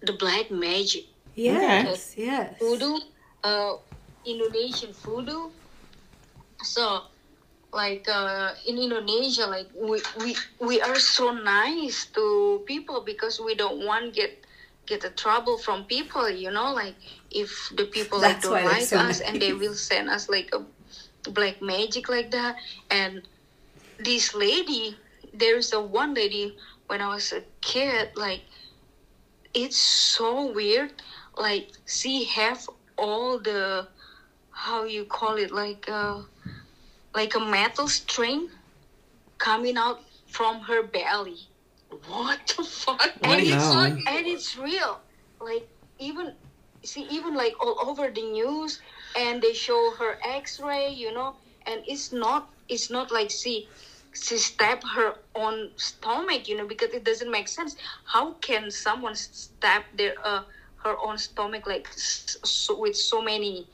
[0.00, 1.04] the black magic
[1.36, 2.58] Yes, yes.
[2.58, 2.98] voodoo,
[3.42, 3.74] uh,
[4.24, 5.50] Indonesian voodoo.
[6.62, 7.02] So,
[7.72, 13.54] like uh, in Indonesia, like we, we we are so nice to people because we
[13.54, 14.44] don't want get
[14.86, 16.28] get a trouble from people.
[16.28, 16.96] You know, like
[17.30, 20.50] if the people like That's don't like so us and they will send us like
[20.52, 20.64] a
[21.30, 22.56] black magic like that
[22.90, 23.22] and
[23.98, 24.96] this lady
[25.34, 28.42] there's a one lady when i was a kid like
[29.54, 30.92] it's so weird
[31.36, 32.66] like she have
[33.00, 33.88] all the
[34.52, 36.22] how you call it like uh
[37.14, 38.48] like a metal string
[39.38, 41.48] coming out from her belly.
[42.06, 43.10] What the fuck?
[43.22, 45.00] and it's, talking and it's real.
[45.40, 45.66] Like
[45.98, 46.34] even
[46.84, 48.80] see even like all over the news
[49.16, 51.36] and they show her x-ray you know
[51.66, 53.68] and it's not it's not like she
[54.14, 57.76] she stab her own stomach you know because it doesn't make sense.
[58.04, 60.42] How can someone stab their uh
[60.84, 63.66] her own stomach like so, with so many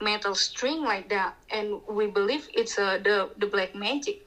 [0.00, 4.22] metal string like that and we believe it's uh, the the black magic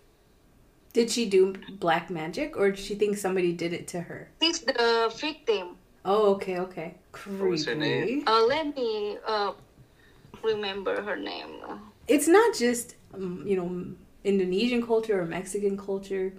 [0.94, 4.30] Did she do black magic, or did she think somebody did it to her?
[4.42, 6.96] it's the victim Oh, okay, okay.
[7.38, 8.16] What was her Creepy.
[8.16, 8.24] name?
[8.26, 9.52] uh let me uh
[10.44, 11.62] remember her name
[12.08, 13.86] It's not just um, you know
[14.24, 16.34] Indonesian culture or Mexican culture,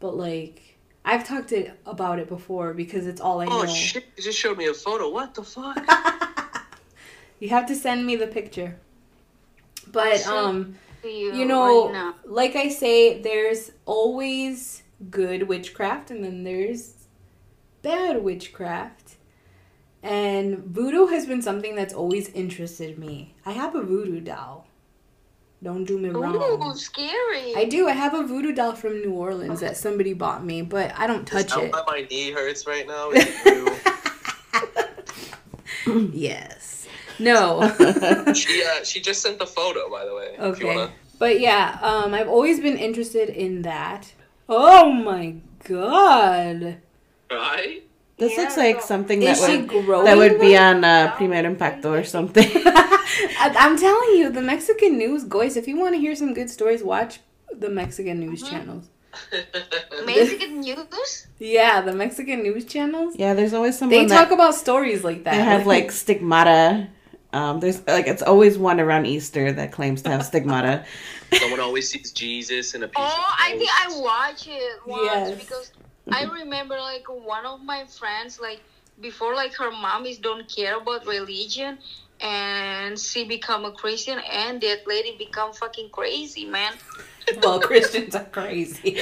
[0.00, 0.71] but like
[1.04, 3.62] I've talked to, about it before because it's all I know.
[3.62, 4.04] Oh shit!
[4.16, 5.10] You just showed me a photo.
[5.10, 5.84] What the fuck?
[7.42, 8.78] You have to send me the picture.
[9.90, 16.44] But um you, you know, right like I say, there's always good witchcraft and then
[16.44, 17.08] there's
[17.82, 19.16] bad witchcraft.
[20.04, 23.34] And voodoo has been something that's always interested me.
[23.44, 24.68] I have a voodoo doll.
[25.62, 26.34] Don't do me wrong.
[26.34, 26.74] Ooh, wrong.
[26.74, 27.54] scary.
[27.54, 27.88] I do.
[27.88, 31.24] I have a voodoo doll from New Orleans that somebody bought me, but I don't
[31.24, 31.72] touch Is it.
[31.72, 33.10] why my knee hurts right now?
[33.10, 33.46] Is it
[35.86, 36.10] you?
[36.12, 36.88] yes.
[37.20, 37.62] No.
[38.34, 40.36] she uh, she just sent the photo, by the way.
[40.38, 40.64] Okay.
[40.64, 40.90] wanna...
[41.20, 44.12] But yeah, um, I've always been interested in that.
[44.48, 46.78] Oh my god.
[47.30, 47.84] Right?
[48.18, 51.92] This looks like something that Is she would that would be on uh, Primer Impacto
[51.92, 52.50] or something.
[53.38, 56.50] I- I'm telling you, the Mexican news, guys, if you want to hear some good
[56.50, 57.20] stories, watch
[57.52, 58.88] the Mexican news channels.
[60.06, 61.26] Mexican news?
[61.38, 63.14] Yeah, the Mexican news channels.
[63.16, 65.32] yeah, there's always someone They that talk about stories like that.
[65.32, 66.88] they have like stigmata.
[67.34, 70.84] Um, there's like it's always one around Easter that claims to have stigmata.
[71.34, 74.02] Someone always sees Jesus in a piece Oh, of I think I toast.
[74.02, 75.38] watched it once Yes.
[75.44, 75.72] because
[76.10, 78.60] I remember like one of my friends like
[79.00, 81.78] before like her mom is don't care about religion
[82.22, 86.72] and she become a Christian and that lady become fucking crazy man.
[87.42, 89.00] well, Christians are crazy.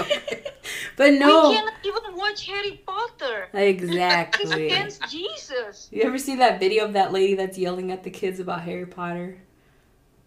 [0.97, 1.53] but no, We no.
[1.53, 3.49] cannot even watch Harry Potter.
[3.53, 4.67] It's Exactly.
[4.67, 5.89] against Jesus.
[5.93, 8.87] You ever see that video of that lady that's yelling at the kids about Harry
[8.87, 9.39] Potter?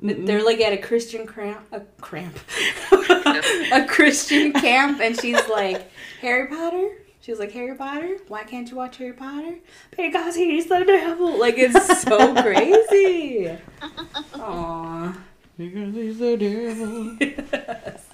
[0.01, 2.37] They're like at a Christian cramp, a cramp,
[2.91, 5.89] a Christian camp, and she's like,
[6.19, 6.97] Harry Potter.
[7.23, 8.17] She was like, Harry Potter.
[8.27, 9.59] Why can't you watch Harry Potter?
[9.95, 11.39] Because he's the devil.
[11.39, 13.57] Like it's so crazy.
[14.33, 15.17] Aww.
[15.57, 17.93] Because he's the devil.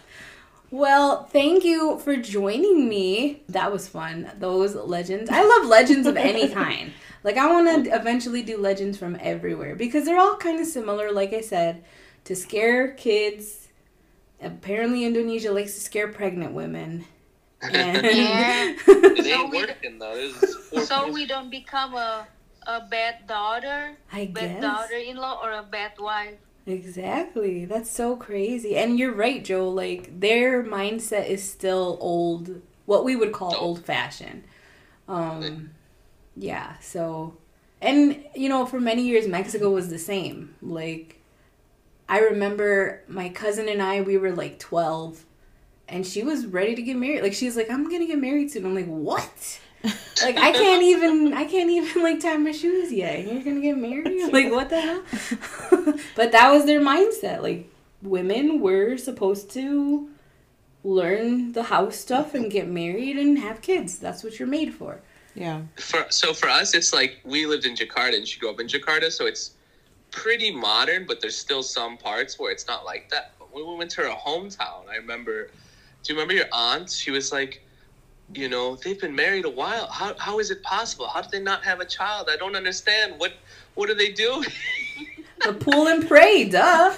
[0.72, 3.41] Well, thank you for joining me.
[3.49, 4.32] That was fun.
[4.38, 5.28] Those legends.
[5.32, 6.93] I love legends of any kind.
[7.24, 11.12] Like, I want to eventually do legends from everywhere because they're all kind of similar,
[11.12, 11.84] like I said,
[12.26, 13.70] to scare kids.
[14.39, 17.05] Apparently, Indonesia likes to scare pregnant women.
[17.62, 18.74] And Yeah.
[18.88, 20.16] It So ain't we- working though.
[20.16, 21.14] This is so points.
[21.14, 22.28] we don't become a
[22.68, 24.62] a bad daughter, I bad guess.
[24.62, 26.36] daughter-in-law, or a bad wife.
[26.68, 27.66] Exactly.
[27.66, 28.78] That's so crazy.
[28.78, 29.70] And you're right, Joe.
[29.70, 34.43] Like their mindset is still old, what we would call old fashioned.
[35.07, 35.72] Um
[36.36, 37.38] yeah, so
[37.82, 40.53] and you know, for many years Mexico was the same.
[40.62, 41.22] Like
[42.07, 45.26] I remember my cousin and I we were like 12
[45.90, 47.24] and she was ready to get married.
[47.24, 48.66] Like she's like I'm going to get married soon.
[48.66, 53.26] I'm like, "What?" like I can't even I can't even like tie my shoes yet.
[53.26, 54.08] You're gonna get married?
[54.34, 55.04] Like what the hell?
[56.16, 57.42] but that was their mindset.
[57.42, 57.70] Like
[58.02, 60.10] women were supposed to
[60.84, 63.98] learn the house stuff and get married and have kids.
[64.00, 65.00] That's what you're made for.
[65.36, 65.62] Yeah.
[65.78, 68.68] for so for us it's like we lived in Jakarta and she grew up in
[68.68, 69.52] Jakarta, so it's
[70.12, 73.32] pretty modern, but there's still some parts where it's not like that.
[73.40, 75.52] But when we went to her hometown, I remember
[76.04, 76.89] do you remember your aunt?
[76.89, 77.62] She was like,
[78.34, 79.88] you know, they've been married a while.
[79.88, 81.08] How how is it possible?
[81.08, 82.30] How did they not have a child?
[82.32, 83.16] I don't understand.
[83.18, 83.34] What
[83.76, 84.43] what do they do?
[85.41, 86.93] The pool and pray, duh.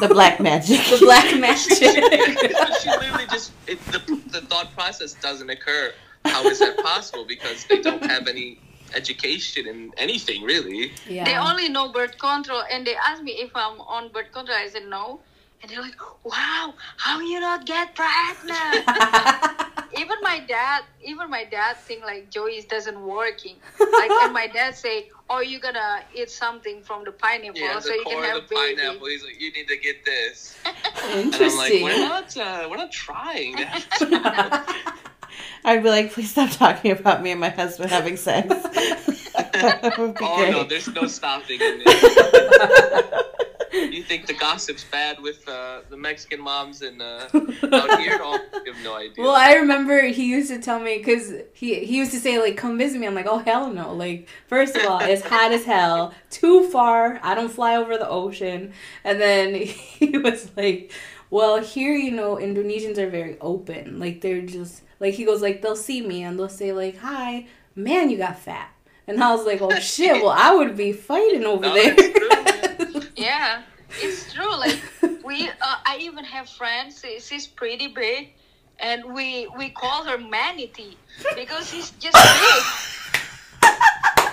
[0.00, 0.80] The black magic.
[0.90, 1.78] The black magic.
[1.78, 4.00] she literally just it, the
[4.32, 5.92] the thought process doesn't occur.
[6.24, 7.24] How is that possible?
[7.24, 8.58] Because they don't have any
[8.94, 10.92] education in anything really.
[11.08, 11.24] Yeah.
[11.24, 14.56] They only know birth control, and they asked me if I'm on birth control.
[14.58, 15.20] I said no,
[15.64, 18.84] and they're like, "Wow, how you not get pregnant?"
[19.98, 23.56] even my dad, even my dad think like Joey's doesn't working.
[23.80, 27.94] Like, and my dad say, "Oh, you gonna eat something from the pineapple Yeah, so
[27.94, 29.06] you can core have of the baby." pineapple.
[29.06, 30.54] He's like, you need to get this.
[30.66, 31.82] And I'm like, Interesting.
[31.82, 33.56] we're not, uh, we're not trying.
[33.56, 34.98] to have a child."
[35.64, 38.48] I'd be like, please stop talking about me and my husband having sex.
[38.48, 40.50] that would be oh great.
[40.50, 43.24] no, there's no stopping in this.
[43.74, 48.18] You think the gossip's bad with uh, the Mexican moms and uh, out here?
[48.20, 49.24] Oh, you have no idea.
[49.24, 52.56] Well, I remember he used to tell me because he he used to say like,
[52.56, 55.64] "Come visit me." I'm like, "Oh hell no!" Like, first of all, it's hot as
[55.64, 57.18] hell, too far.
[57.22, 58.72] I don't fly over the ocean.
[59.02, 59.54] And then
[60.00, 60.92] he was like,
[61.30, 63.98] "Well, here, you know, Indonesians are very open.
[63.98, 67.46] Like, they're just like he goes like they'll see me and they'll say like, "Hi,
[67.74, 68.70] man, you got fat."
[69.06, 71.94] And I was like, "Oh shit!" Well, I would be fighting over No, there.
[73.24, 75.14] It's true, Yeah, it's true.
[75.14, 77.02] Like we, uh, I even have friends.
[77.20, 78.32] She's pretty big,
[78.78, 80.96] and we we call her manatee
[81.34, 83.70] because she's just big,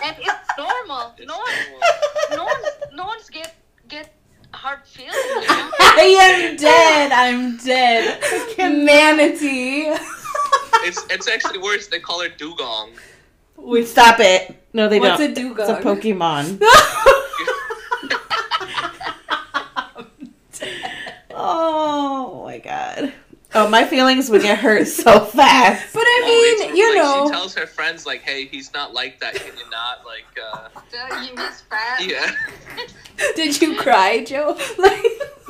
[0.03, 1.13] and it's normal.
[1.17, 2.37] It's No one, normal.
[2.37, 2.61] no one,
[2.93, 3.55] no one's get
[3.87, 4.13] get
[4.53, 5.15] hard feelings.
[5.15, 7.11] I am dead.
[7.11, 8.19] I'm dead.
[8.57, 9.95] Manatee.
[10.83, 11.87] It's it's actually worse.
[11.87, 12.91] They call her dugong.
[13.55, 14.55] We stop it.
[14.73, 15.31] No, they What's don't.
[15.31, 15.69] a dugong?
[15.69, 15.83] It's a?
[15.83, 16.59] Pokemon.
[21.43, 23.13] oh my god.
[23.53, 25.93] Oh, my feelings would get hurt so fast.
[25.93, 28.93] But I mean, it's- you like, know, she tells her friends like, "Hey, he's not
[28.93, 29.35] like that.
[29.35, 30.69] Can you not like?" uh
[31.23, 32.01] you he's fat.
[32.07, 32.31] Yeah.
[33.35, 34.57] did you cry, Joe?
[34.77, 35.03] Like,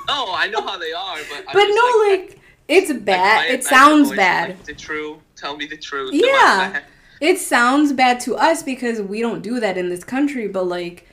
[0.07, 1.43] No, I know how they are, but.
[1.47, 3.37] I'm but just no, like, like, it's like, bad.
[3.47, 4.49] my- It my sounds voice bad.
[4.49, 5.17] Like, the truth.
[5.35, 6.11] Tell me the truth.
[6.13, 6.71] Yeah.
[6.73, 6.81] Come
[7.21, 10.47] It sounds bad to us because we don't do that in this country.
[10.47, 11.07] But like,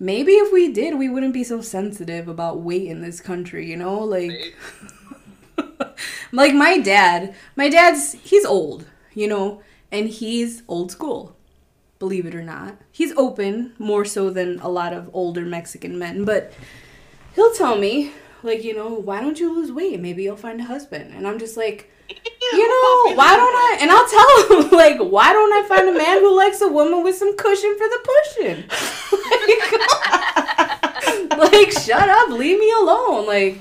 [0.00, 3.68] maybe if we did, we wouldn't be so sensitive about weight in this country.
[3.68, 4.54] You know, like.
[6.34, 11.36] Like my dad my dad's he's old you know and he's old school
[12.00, 16.24] believe it or not he's open more so than a lot of older mexican men
[16.24, 16.52] but
[17.36, 18.10] he'll tell me
[18.42, 21.38] like you know why don't you lose weight maybe you'll find a husband and i'm
[21.38, 21.88] just like
[22.52, 25.92] you know why don't i and i'll tell him like why don't i find a
[25.98, 28.64] man who likes a woman with some cushion for the pushing?
[31.36, 33.58] Like, like shut up leave me alone like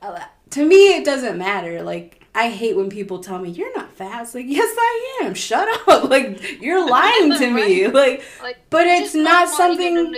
[0.00, 0.20] uh,
[0.50, 4.34] to me it doesn't matter like i hate when people tell me you're not fast.
[4.34, 5.34] like yes i am.
[5.34, 10.12] Shut up like you're lying to me like Like, But it's not something-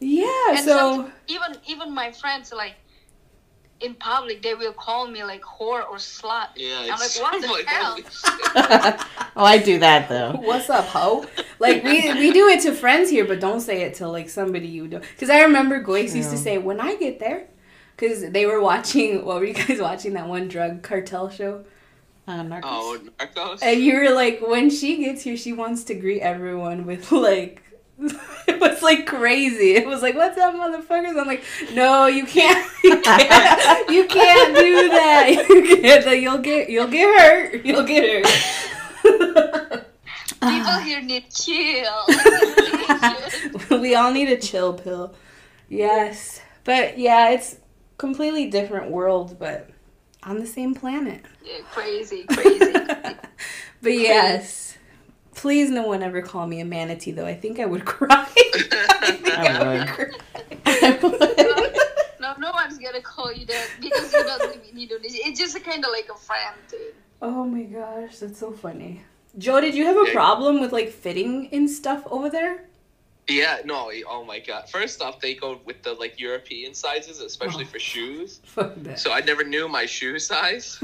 [0.00, 2.74] yeah And so even even my friends like
[3.84, 6.48] in public they will call me like whore or slut.
[6.56, 6.80] Yeah.
[6.80, 7.98] I'm It's like, what the like, hell?
[9.36, 10.32] oh, I do that though.
[10.48, 11.26] what's up ho
[11.58, 14.66] like we we do it to friends here but don't say it to like somebody
[14.68, 17.46] you don't because i remember Goyce used to say when i get there
[17.96, 21.64] because they were watching what were you guys watching that one drug cartel show
[22.26, 22.60] Uh, Narcos.
[22.64, 23.58] Oh, Narcos.
[23.62, 27.62] And you were like, when she gets here, she wants to greet everyone with like
[28.48, 29.74] it was like crazy.
[29.74, 32.70] It was like, "What's up, motherfuckers?" I'm like, "No, you can't.
[32.84, 35.46] You can't, you can't do that.
[35.48, 36.20] You can't.
[36.20, 36.68] You'll get.
[36.68, 37.64] You'll get hurt.
[37.64, 39.86] You'll get hurt."
[40.42, 42.04] People here need chill.
[43.80, 45.14] we all need a chill pill.
[45.70, 47.56] Yes, but yeah, it's
[47.96, 49.70] completely different world, but
[50.22, 51.22] on the same planet.
[51.42, 52.72] yeah, crazy, crazy.
[53.82, 54.76] But yes,
[55.44, 57.26] please no one ever call me a manatee though.
[57.26, 58.24] I think I would cry.
[59.04, 61.72] I think I would cry.
[62.18, 65.18] no, no one's gonna call you that because you don't live in Indonesia.
[65.28, 66.92] It's just kind of like a friend thing.
[67.20, 69.02] Oh my gosh, that's so funny.
[69.36, 70.14] Joe, did you have a Yeah.
[70.14, 72.64] problem with like fitting in stuff over there?
[73.28, 74.70] Yeah, no, oh my god.
[74.70, 77.72] First off, they go with the like European sizes, especially Oh.
[77.74, 78.40] for shoes.
[78.56, 78.98] Fuck that.
[78.98, 80.78] So I never knew my shoe size.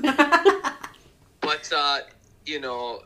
[1.49, 2.01] But uh,
[2.45, 3.01] you know,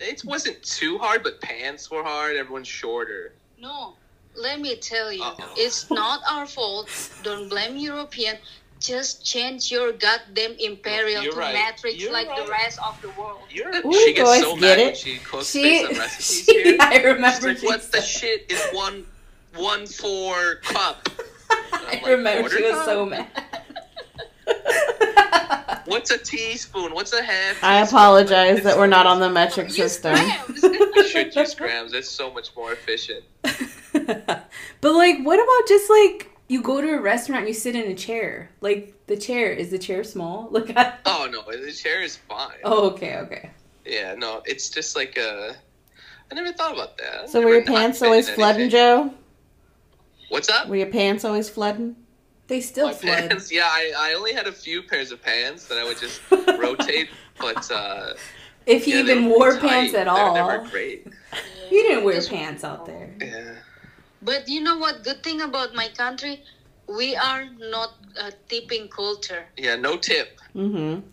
[0.00, 2.36] it, it wasn't too hard, but pants were hard.
[2.36, 3.32] Everyone's shorter.
[3.60, 3.94] No,
[4.36, 5.54] let me tell you, Uh-oh.
[5.56, 6.88] it's not our fault.
[7.22, 8.36] Don't blame European.
[8.80, 11.52] Just change your goddamn imperial You're to right.
[11.54, 12.46] matrix You're like right.
[12.46, 13.40] the rest of the world.
[13.50, 14.84] You're, Ooh, she gets so get mad it?
[14.86, 16.76] when she cooks She, based on recipes she here.
[16.80, 17.48] I She's remember.
[17.48, 19.04] like, she what the shit is one
[19.56, 21.08] one four cup?
[21.50, 23.26] I like, remember she quarter was so mad.
[25.86, 26.94] What's a teaspoon?
[26.94, 27.62] What's a half?
[27.64, 27.98] I teaspoon?
[27.98, 30.14] apologize that we're not on the metric Use system.
[30.14, 30.60] grams.
[31.10, 31.92] Should use grams.
[31.92, 33.24] It's so much more efficient.
[33.42, 34.48] but
[34.82, 37.94] like, what about just like you go to a restaurant and you sit in a
[37.94, 38.50] chair?
[38.60, 40.48] Like the chair is the chair small?
[40.52, 40.94] Like, I...
[41.06, 42.58] Oh no, the chair is fine.
[42.64, 43.50] oh, okay, okay.
[43.84, 45.56] Yeah, no, it's just like a.
[46.30, 47.28] I never thought about that.
[47.30, 48.70] So were your pants always flooding.
[48.70, 49.12] Joe?
[50.28, 50.68] What's up?
[50.68, 51.96] Were your pants always flooding?
[52.50, 53.28] They still My flood.
[53.30, 53.52] pants.
[53.52, 56.20] Yeah, I, I only had a few pairs of pants that I would just
[56.58, 58.14] rotate, but uh,
[58.66, 59.60] If you yeah, even wore tight.
[59.60, 61.06] pants at They were all, never great.
[61.70, 63.14] you didn't wear pants out there.
[63.20, 63.54] Yeah.
[64.22, 65.04] But you know what?
[65.04, 66.42] Good thing about my country,
[66.88, 69.44] we are not a tipping culture.
[69.56, 71.06] Yeah, no tip, Mm-hmm.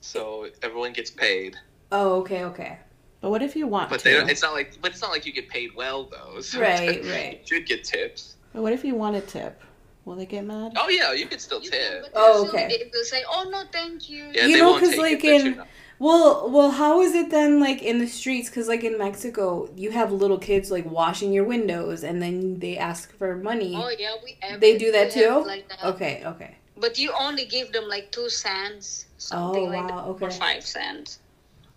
[0.00, 1.56] so everyone gets paid.
[1.92, 2.78] Oh, okay, okay.
[3.20, 4.04] But what if you want But to?
[4.06, 6.40] they don't, it's not like, but it's not like you get paid well though.
[6.40, 7.40] So Right, right.
[7.42, 8.34] You should get tips.
[8.52, 9.62] But what if you want a tip?
[10.04, 10.72] Will they get mad?
[10.76, 12.06] Oh yeah, you could still You tip.
[12.14, 12.68] Oh, you still okay.
[12.68, 14.98] be able to say, "Oh no, thank you." Yeah, You they know, won't 'cause, take
[14.98, 15.68] like, it that in- you're not-
[16.00, 17.58] Well, well, how is it then?
[17.60, 21.44] Like in the streets, because like in Mexico, you have little kids like washing your
[21.44, 23.74] windows, and then they ask for money.
[23.76, 25.42] Oh yeah, we have They do that too?
[25.44, 25.84] Like that.
[25.84, 26.56] Okay, okay.
[26.76, 30.64] But you only give them like two cents, something Oh, like wow, that, or five
[30.64, 31.18] cents.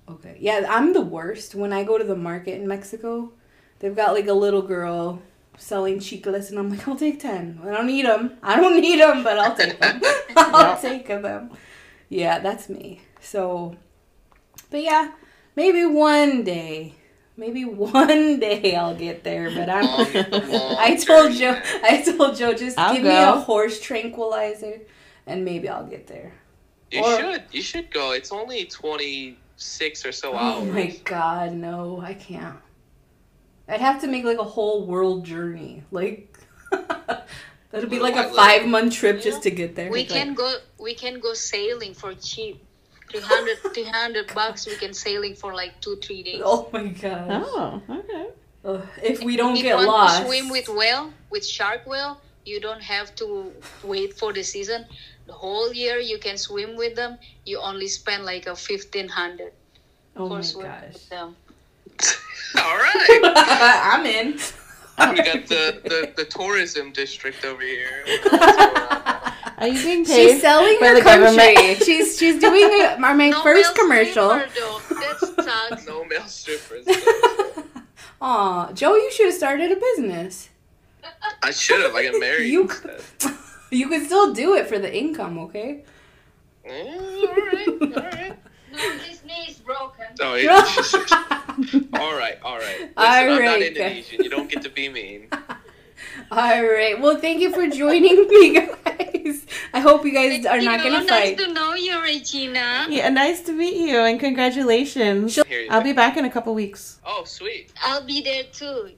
[0.08, 0.38] Okay.
[0.40, 1.56] Yeah, I'm the worst.
[1.56, 3.32] When I go to the market in Mexico,
[3.80, 5.20] they've got like a little girl
[5.58, 7.62] selling chicles, and I'm like, I'll take 10.
[7.64, 8.38] I don't need them.
[8.42, 10.02] I don't need them, but I'll take them.
[10.36, 11.52] I'll take them.
[12.10, 13.02] Yeah, that's me.
[13.20, 13.76] So,
[14.70, 15.12] but yeah,
[15.56, 16.96] maybe one day,
[17.38, 19.86] maybe one day I'll get there, but I'm.
[19.86, 21.80] Long- long I told journey, Joe.
[21.84, 24.82] I told Joe, just I'll give me a horse tranquilizer,
[25.28, 26.34] and maybe I'll get there.
[26.92, 27.44] You Or- should.
[27.52, 28.12] You should go.
[28.12, 30.74] It's only twenty six or so Oh hours.
[30.74, 32.58] my god, no, I can't.
[33.68, 35.84] I'd have to make like a whole world journey.
[35.92, 36.38] Like
[37.72, 39.90] that'd be like a five month trip just to get there.
[39.90, 40.58] We Like, can go.
[40.80, 42.64] We can go sailing for cheap.
[43.12, 44.66] 300, 300 bucks.
[44.66, 46.42] We can sailing for like two, three days.
[46.44, 47.28] Oh my god.
[47.30, 48.28] Oh, okay.
[48.64, 50.22] Ugh, if we don't if get you want lost.
[50.22, 53.52] to swim with whale, with shark whale, you don't have to
[53.84, 54.86] wait for the season.
[55.28, 57.18] The whole year you can swim with them.
[57.46, 59.52] You only spend like a fifteen hundred.
[60.16, 61.02] Oh for my swimming gosh.
[62.06, 62.64] With them.
[62.66, 63.20] All right.
[63.94, 64.34] I'm in.
[65.12, 68.04] we got the, the, the tourism district over here.
[69.58, 70.32] Are you being paid?
[70.32, 71.54] She's selling her the country.
[71.56, 71.84] government?
[71.84, 74.30] she's she's doing it, my, my No first commercial.
[74.32, 75.44] stripper, though.
[75.44, 76.86] That no male strippers.
[78.22, 80.50] Aw, Joe, you should have started a business.
[81.44, 81.96] I should have.
[81.96, 82.48] I got married.
[82.52, 82.70] You.
[83.72, 85.84] You could still do it for the income, okay?
[86.66, 87.68] Eh, all right.
[87.82, 88.38] All right.
[88.72, 90.06] No, his knee is broken.
[90.22, 90.66] Oh, yeah.
[92.00, 92.38] all right.
[92.44, 92.80] All right.
[92.80, 94.24] Listen, I'm not Indonesian.
[94.24, 95.28] You don't get to be mean.
[96.32, 97.00] All right.
[97.00, 99.46] Well, thank you for joining me, guys.
[99.74, 101.38] I hope you guys are not You know, gonna fight.
[101.38, 102.88] Nice to know you, Regina.
[102.90, 105.38] Yeah, nice to meet you and congratulations.
[105.38, 105.84] You I'll go.
[105.86, 107.00] be back in a couple weeks.
[107.06, 107.72] Oh, sweet.
[107.84, 108.92] I'll be there too.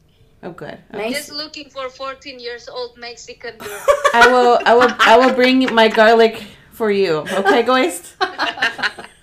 [0.43, 0.77] Oh, good.
[0.91, 1.13] Nice.
[1.13, 3.83] Just looking for 14 years old Mexican girl.
[4.13, 4.59] I will.
[4.65, 4.95] I will.
[4.99, 6.43] I will bring my garlic
[6.73, 7.17] for you.
[7.19, 8.13] Okay, Goist.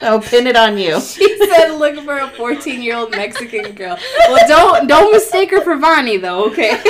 [0.00, 0.98] I'll pin it on you.
[1.00, 3.98] She said, "Looking for a 14 year old Mexican girl."
[4.28, 6.46] Well, don't don't mistake her for Vonnie, though.
[6.46, 6.70] Okay.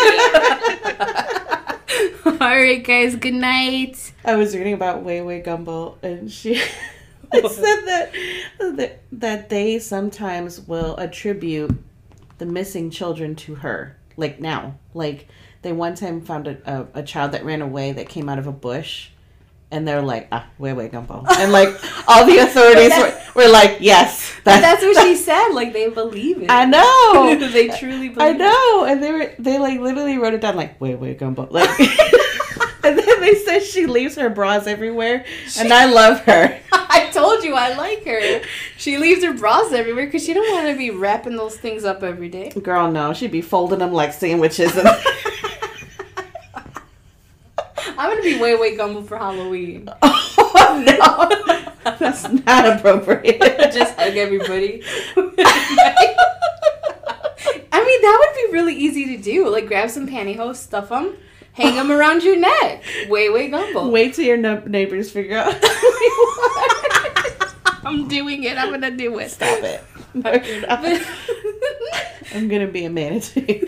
[2.25, 3.17] All right, guys.
[3.17, 4.13] Good night.
[4.25, 6.55] I was reading about Wewe Gombel, and she
[7.33, 8.13] said that,
[8.59, 11.73] that that they sometimes will attribute
[12.39, 13.97] the missing children to her.
[14.17, 14.77] like now.
[14.95, 15.29] Like
[15.63, 16.57] they one time found a,
[16.95, 19.11] a, a child that ran away that came out of a bush.
[19.73, 21.25] And they're like, ah, wait, wait, gumbo.
[21.39, 21.69] And like
[22.09, 25.51] all the authorities were, were like, yes, But that's what she said.
[25.51, 26.51] Like they believe it.
[26.51, 27.37] I know.
[27.53, 28.39] they truly believe I it.
[28.39, 31.69] know, and they were they like literally wrote it down like wait wait gumbo like,
[32.83, 35.25] and then they said she leaves her bras everywhere,
[35.59, 36.59] and I love her.
[36.73, 38.43] I told you I like her.
[38.77, 42.03] She leaves her bras everywhere because she don't want to be wrapping those things up
[42.03, 42.51] every day.
[42.51, 44.77] Girl, no, she'd be folding them like sandwiches.
[44.77, 44.89] And
[48.01, 49.87] I'm gonna be way way gumbo for Halloween.
[50.01, 50.85] oh
[51.85, 53.39] no, that's not appropriate.
[53.75, 54.83] Just hug everybody.
[57.71, 59.51] I mean, that would be really easy to do.
[59.51, 61.15] Like, grab some pantyhose, stuff them,
[61.53, 62.83] hang them around your neck.
[63.11, 63.91] Way way gumbo.
[63.91, 65.55] Wait till your neighbors figure out.
[67.85, 68.57] I'm doing it.
[68.57, 69.31] I'm gonna do it.
[69.31, 69.85] Stop it.
[70.13, 70.33] No.
[72.35, 73.63] I'm gonna be a manatee.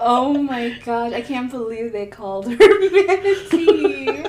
[0.00, 2.56] Oh my god, I can't believe they called her
[2.90, 4.24] manatee.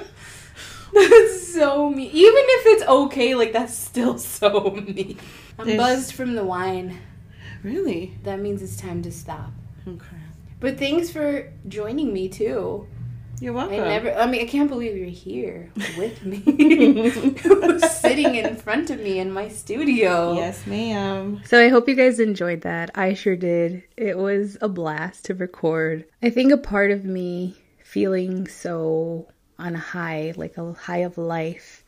[0.94, 2.10] That's so mean.
[2.12, 5.18] Even if it's okay, like that's still so mean.
[5.60, 7.00] I'm There's- buzzed from the wine.
[7.64, 8.18] really?
[8.24, 9.52] That means it's time to stop.
[9.88, 10.06] Okay.
[10.60, 12.88] But thanks for joining me too.
[13.40, 13.78] You're I welcome.
[13.78, 16.42] never I mean I can't believe you're here with me.
[17.90, 20.34] Sitting in front of me in my studio.
[20.34, 21.42] Yes, ma'am.
[21.46, 22.92] So I hope you guys enjoyed that.
[22.96, 23.84] I sure did.
[23.96, 26.06] It was a blast to record.
[26.24, 29.28] I think a part of me feeling so
[29.60, 31.84] on a high, like a high of life.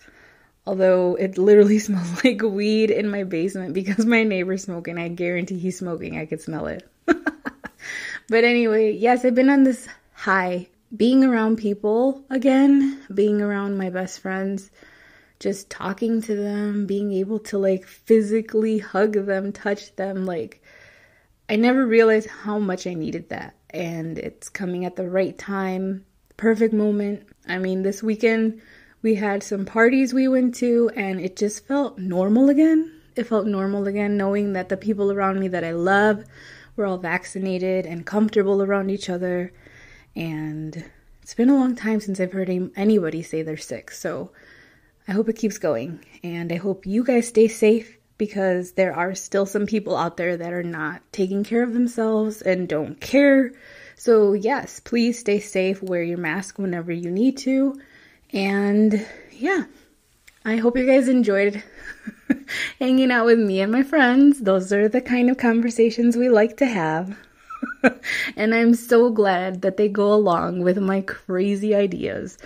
[0.68, 5.00] Although it literally smells like weed in my basement because my neighbor's smoking.
[5.00, 6.18] I guarantee he's smoking.
[6.18, 6.88] I could smell it.
[7.08, 10.68] but anyway, yes, I've been on this high.
[10.96, 14.72] Being around people again, being around my best friends,
[15.40, 20.64] just talking to them, being able to like physically hug them, touch them, like
[21.48, 23.56] I never realized how much I needed that.
[23.70, 26.06] And it's coming at the right time,
[26.38, 27.28] perfect moment.
[27.48, 28.62] I mean, this weekend
[29.02, 32.92] we had some parties we went to and it just felt normal again.
[33.16, 36.24] It felt normal again knowing that the people around me that I love
[36.76, 39.54] were all vaccinated and comfortable around each other.
[40.16, 40.86] And
[41.22, 43.92] it's been a long time since I've heard anybody say they're sick.
[43.92, 44.32] So
[45.08, 46.04] I hope it keeps going.
[46.24, 50.38] And I hope you guys stay safe because there are still some people out there
[50.38, 53.54] that are not taking care of themselves and don't care.
[53.96, 55.82] So, yes, please stay safe.
[55.82, 57.80] Wear your mask whenever you need to.
[58.32, 59.66] And yeah,
[60.46, 61.64] I hope you guys enjoyed
[62.80, 64.40] hanging out with me and my friends.
[64.40, 67.18] Those are the kind of conversations we like to have.
[68.36, 72.38] and I'm so glad that they go along with my crazy ideas.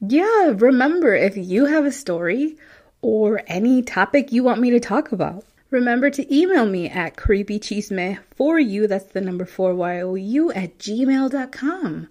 [0.00, 2.56] Yeah, remember if you have a story
[3.02, 8.18] or any topic you want me to talk about, remember to email me at creepychisme
[8.34, 12.08] for you, that's the number 4YOU at gmail.com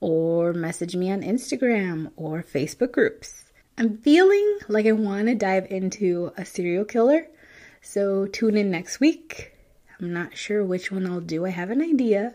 [0.00, 3.44] or message me on Instagram or Facebook groups.
[3.76, 7.26] I'm feeling like I want to dive into a serial killer,
[7.82, 9.52] so tune in next week.
[10.00, 11.44] I'm not sure which one I'll do.
[11.44, 12.34] I have an idea,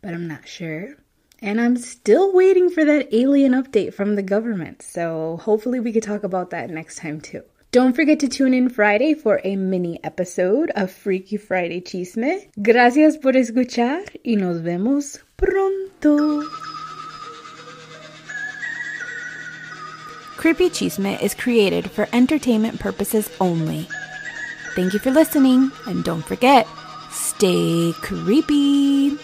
[0.00, 0.96] but I'm not sure.
[1.42, 6.02] And I'm still waiting for that alien update from the government, so hopefully we could
[6.02, 7.42] talk about that next time too.
[7.70, 12.48] Don't forget to tune in Friday for a mini episode of Freaky Friday Chisme.
[12.62, 16.42] Gracias por escuchar y nos vemos pronto.
[20.38, 23.86] Creepy Chisme is created for entertainment purposes only.
[24.74, 26.66] Thank you for listening, and don't forget,
[27.16, 29.18] Stay creepy.